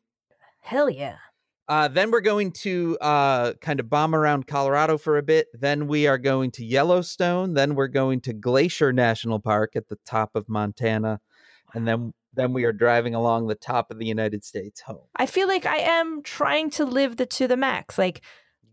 [0.60, 1.16] Hell yeah.
[1.70, 5.48] Uh, then we're going to uh, kind of bomb around Colorado for a bit.
[5.58, 7.54] Then we are going to Yellowstone.
[7.54, 11.22] Then we're going to Glacier National Park at the top of Montana,
[11.74, 15.06] and then then we are driving along the top of the United States home.
[15.16, 17.98] I feel like I am trying to live the to the max.
[17.98, 18.24] Like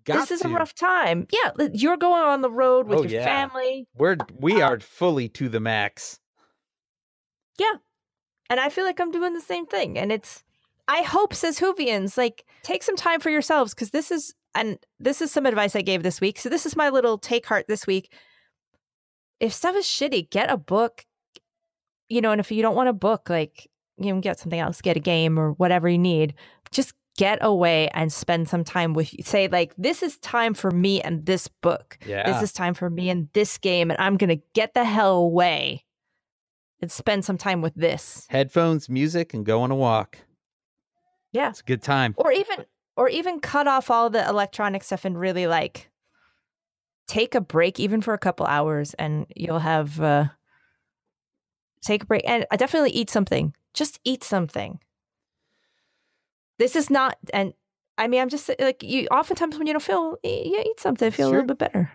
[0.04, 0.48] Got this is to.
[0.48, 1.26] a rough time.
[1.30, 3.24] Yeah, you're going on the road with Oh, your yeah.
[3.24, 6.18] family, We're we Uh, are fully to the max.
[7.58, 7.74] Yeah.
[8.48, 9.98] And I feel like I'm doing the same thing.
[9.98, 10.42] And it's
[10.88, 15.20] I hope, says Whovians, like take some time for yourselves because this is, and this
[15.22, 16.38] is some advice I gave this week.
[16.38, 18.12] So this is my little take heart this week.
[19.38, 21.04] If stuff is shitty, get a book,
[22.10, 24.82] you know, and if you don't want a book, like you can get something else,
[24.82, 26.34] get a game or whatever you need.
[26.70, 31.00] Just get away and spend some time with say like this is time for me
[31.00, 31.98] and this book.
[32.06, 32.30] Yeah.
[32.30, 35.16] This is time for me and this game and I'm going to get the hell
[35.16, 35.84] away
[36.80, 38.26] and spend some time with this.
[38.30, 40.18] Headphones, music, and go on a walk.
[41.32, 41.50] Yeah.
[41.50, 42.14] It's a good time.
[42.16, 42.64] Or even
[42.96, 45.90] or even cut off all the electronic stuff and really like
[47.06, 50.26] take a break even for a couple hours and you'll have uh
[51.82, 53.54] take a break and I definitely eat something.
[53.74, 54.80] Just eat something.
[56.58, 57.54] This is not and
[57.96, 61.10] I mean I'm just uh, like you oftentimes when you don't feel you eat something
[61.10, 61.90] feel a little bit better.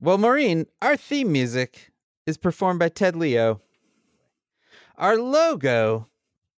[0.00, 1.90] Well, Maureen, our theme music
[2.26, 3.60] is performed by Ted Leo.
[4.96, 6.08] Our logo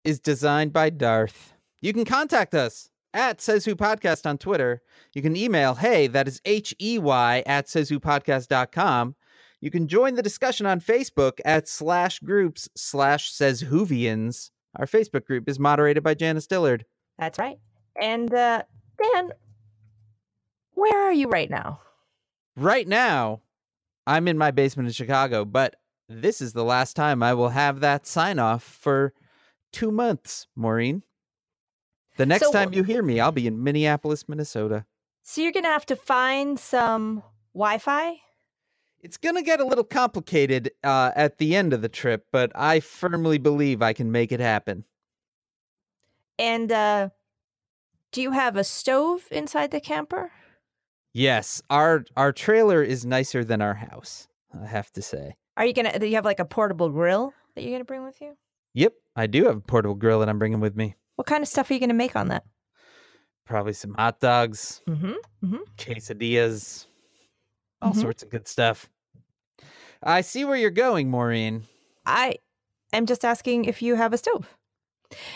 [0.04, 1.54] is designed by Darth.
[1.80, 4.82] You can contact us at Says Who Podcast on Twitter.
[5.14, 9.14] You can email, hey, that is H E Y at Says Who sayswhopodcast.com.
[9.60, 14.50] You can join the discussion on Facebook at slash groups slash says Whovians.
[14.76, 16.84] Our Facebook group is moderated by Janice Dillard.
[17.18, 17.58] That's right.
[18.00, 18.62] And uh
[19.02, 19.30] Dan,
[20.74, 21.80] where are you right now?
[22.56, 23.40] Right now,
[24.06, 25.76] I'm in my basement in Chicago, but
[26.08, 29.12] this is the last time I will have that sign off for
[29.72, 31.02] two months, Maureen.
[32.16, 34.84] The next So- time you hear me, I'll be in Minneapolis, Minnesota.
[35.22, 37.22] So you're gonna have to find some
[37.54, 38.20] Wi-Fi.
[39.02, 42.52] It's going to get a little complicated uh, at the end of the trip, but
[42.54, 44.84] I firmly believe I can make it happen.
[46.38, 47.10] And uh
[48.12, 50.32] do you have a stove inside the camper?
[51.12, 54.26] Yes, our our trailer is nicer than our house,
[54.58, 55.36] I have to say.
[55.56, 58.20] Are you gonna do you have like a portable grill that you're gonna bring with
[58.22, 58.36] you?
[58.74, 60.94] Yep, I do have a portable grill that I'm bringing with me.
[61.16, 62.44] What kind of stuff are you gonna make on that?
[63.44, 65.56] Probably some hot dogs, Mm-hmm.
[65.76, 66.86] quesadillas,
[67.82, 68.00] all Mhm.
[68.00, 68.88] sorts of good stuff.
[70.02, 71.64] I see where you're going, Maureen.
[72.06, 72.36] I
[72.92, 74.56] am just asking if you have a stove.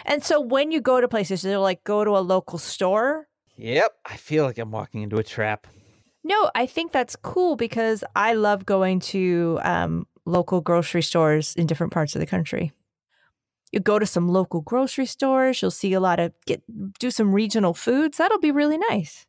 [0.04, 3.28] And so when you go to places, you'll like go to a local store.
[3.56, 5.66] Yep, I feel like I'm walking into a trap.
[6.22, 11.66] No, I think that's cool because I love going to um, local grocery stores in
[11.66, 12.72] different parts of the country.
[13.72, 16.62] You go to some local grocery stores, you'll see a lot of get
[16.98, 18.18] do some regional foods.
[18.18, 19.26] That'll be really nice.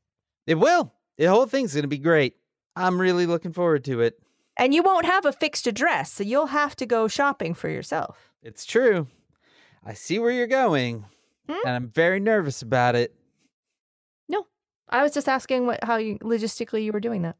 [0.47, 0.93] It will.
[1.17, 2.35] The whole thing's going to be great.
[2.75, 4.19] I'm really looking forward to it.
[4.57, 8.31] And you won't have a fixed address, so you'll have to go shopping for yourself.
[8.41, 9.07] It's true.
[9.83, 11.05] I see where you're going,
[11.47, 11.67] Hmm?
[11.67, 13.13] and I'm very nervous about it.
[14.29, 14.47] No,
[14.89, 17.35] I was just asking what how you logistically you were doing that.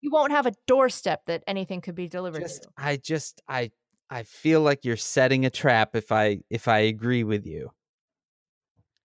[0.00, 2.68] You won't have a doorstep that anything could be delivered Just, to.
[2.76, 3.70] I just, I,
[4.10, 7.70] I feel like you're setting a trap if I, if I agree with you.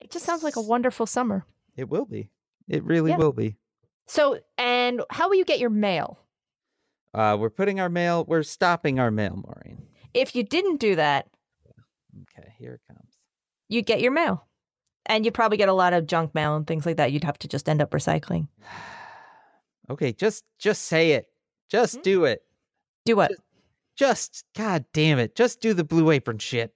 [0.01, 1.45] It just sounds like a wonderful summer.
[1.77, 2.29] It will be.
[2.67, 3.17] It really Yeah.
[3.17, 3.55] will be.
[4.09, 6.17] So, and how will you get your mail?
[7.13, 8.25] Uh, we're putting our mail.
[8.27, 9.83] We're stopping our mail, Maureen.
[10.13, 11.27] If you didn't do that,
[12.37, 13.11] Okay, here it comes.
[13.67, 14.45] you'd get your mail.
[15.05, 17.11] And you'd probably get a lot of junk mail and things like that.
[17.11, 18.47] You'd have to just end up recycling.
[19.91, 21.25] Okay, just, just say it.
[21.67, 22.01] Just Hmm?
[22.03, 22.43] do it.
[23.05, 23.31] Do what?
[23.95, 25.35] Just, god damn it.
[25.35, 26.75] Just do the blue apron shit.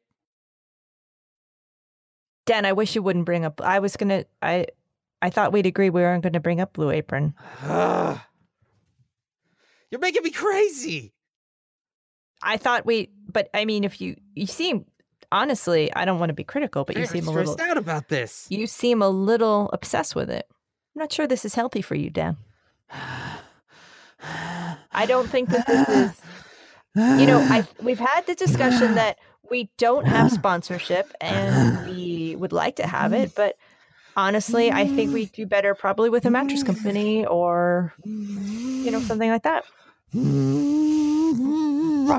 [2.48, 3.62] Dan, I wish you wouldn't bring up.
[3.62, 4.26] I was gonna.
[4.42, 4.66] I,
[5.24, 7.34] I thought we'd agree we weren't going to bring up Blue Apron.
[7.64, 8.20] You're
[10.02, 11.14] making me crazy.
[12.42, 14.84] I thought we, but I mean, if you you seem
[15.32, 17.54] honestly, I don't want to be critical, but you Very seem a little.
[17.54, 18.48] stressed out about this.
[18.50, 20.46] You seem a little obsessed with it.
[20.94, 22.36] I'm not sure this is healthy for you, Dan.
[24.92, 26.22] I don't think that this is.
[26.96, 29.20] You know, I we've had the discussion that
[29.50, 33.56] we don't have sponsorship and we would like to have it, but
[34.16, 39.30] honestly, I think we do better probably with a mattress company or you know something
[39.30, 39.66] like that.
[40.14, 40.22] I'm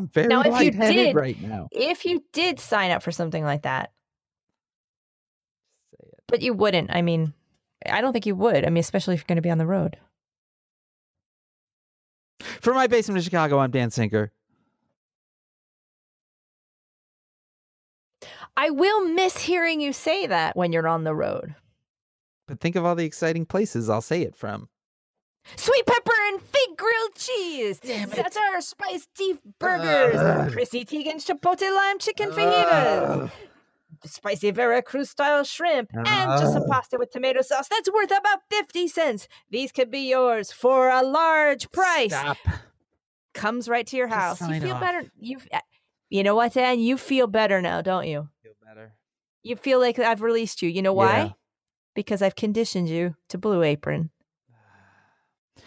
[0.08, 1.68] very Now, if you did- right now.
[1.70, 3.92] If you did sign up for something like that,
[5.92, 6.24] Say it.
[6.26, 6.90] but you wouldn't.
[6.92, 7.32] I mean,
[7.86, 8.64] I don't think you would.
[8.64, 9.98] I mean, especially if you're going to be on the road.
[12.60, 14.32] For my basement in Chicago, I'm Dan Sinker.
[18.56, 21.54] I will miss hearing you say that when you're on the road.
[22.46, 24.68] But think of all the exciting places I'll say it from.
[25.56, 27.78] Sweet pepper and fig grilled cheese.
[27.80, 28.16] Damn it.
[28.16, 30.16] Zatar spiced beef burgers.
[30.16, 30.52] Ugh.
[30.52, 33.22] Chrissy Teigen chipotle lime chicken fajitas.
[33.24, 33.30] Ugh.
[34.06, 35.90] Spicy Veracruz style shrimp.
[35.94, 37.68] And just some pasta with tomato sauce.
[37.68, 39.28] That's worth about 50 cents.
[39.50, 42.12] These could be yours for a large price.
[42.12, 42.36] Stop.
[43.34, 44.48] Comes right to your Just house.
[44.48, 44.80] You feel off.
[44.80, 45.04] better.
[45.18, 45.60] You, eh,
[46.10, 46.80] you know what, Dan?
[46.80, 48.28] You feel better now, don't you?
[48.42, 48.94] Feel better.
[49.42, 50.68] You feel like I've released you.
[50.68, 51.18] You know why?
[51.18, 51.30] Yeah.
[51.94, 54.10] Because I've conditioned you to Blue Apron.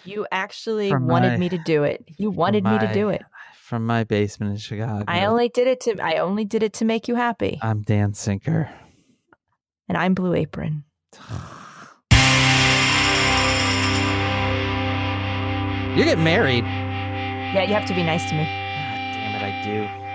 [0.03, 2.05] You actually From wanted my- me to do it.
[2.17, 3.23] You wanted me to do it.
[3.55, 5.03] From my basement in Chicago.
[5.07, 7.59] I only did it to I only did it to make you happy.
[7.61, 8.69] I'm Dan Sinker.
[9.89, 10.83] And I'm Blue Apron.
[15.97, 16.63] You get married.
[16.63, 18.43] Yeah, you have to be nice to me.
[18.43, 20.06] God damn it, I do.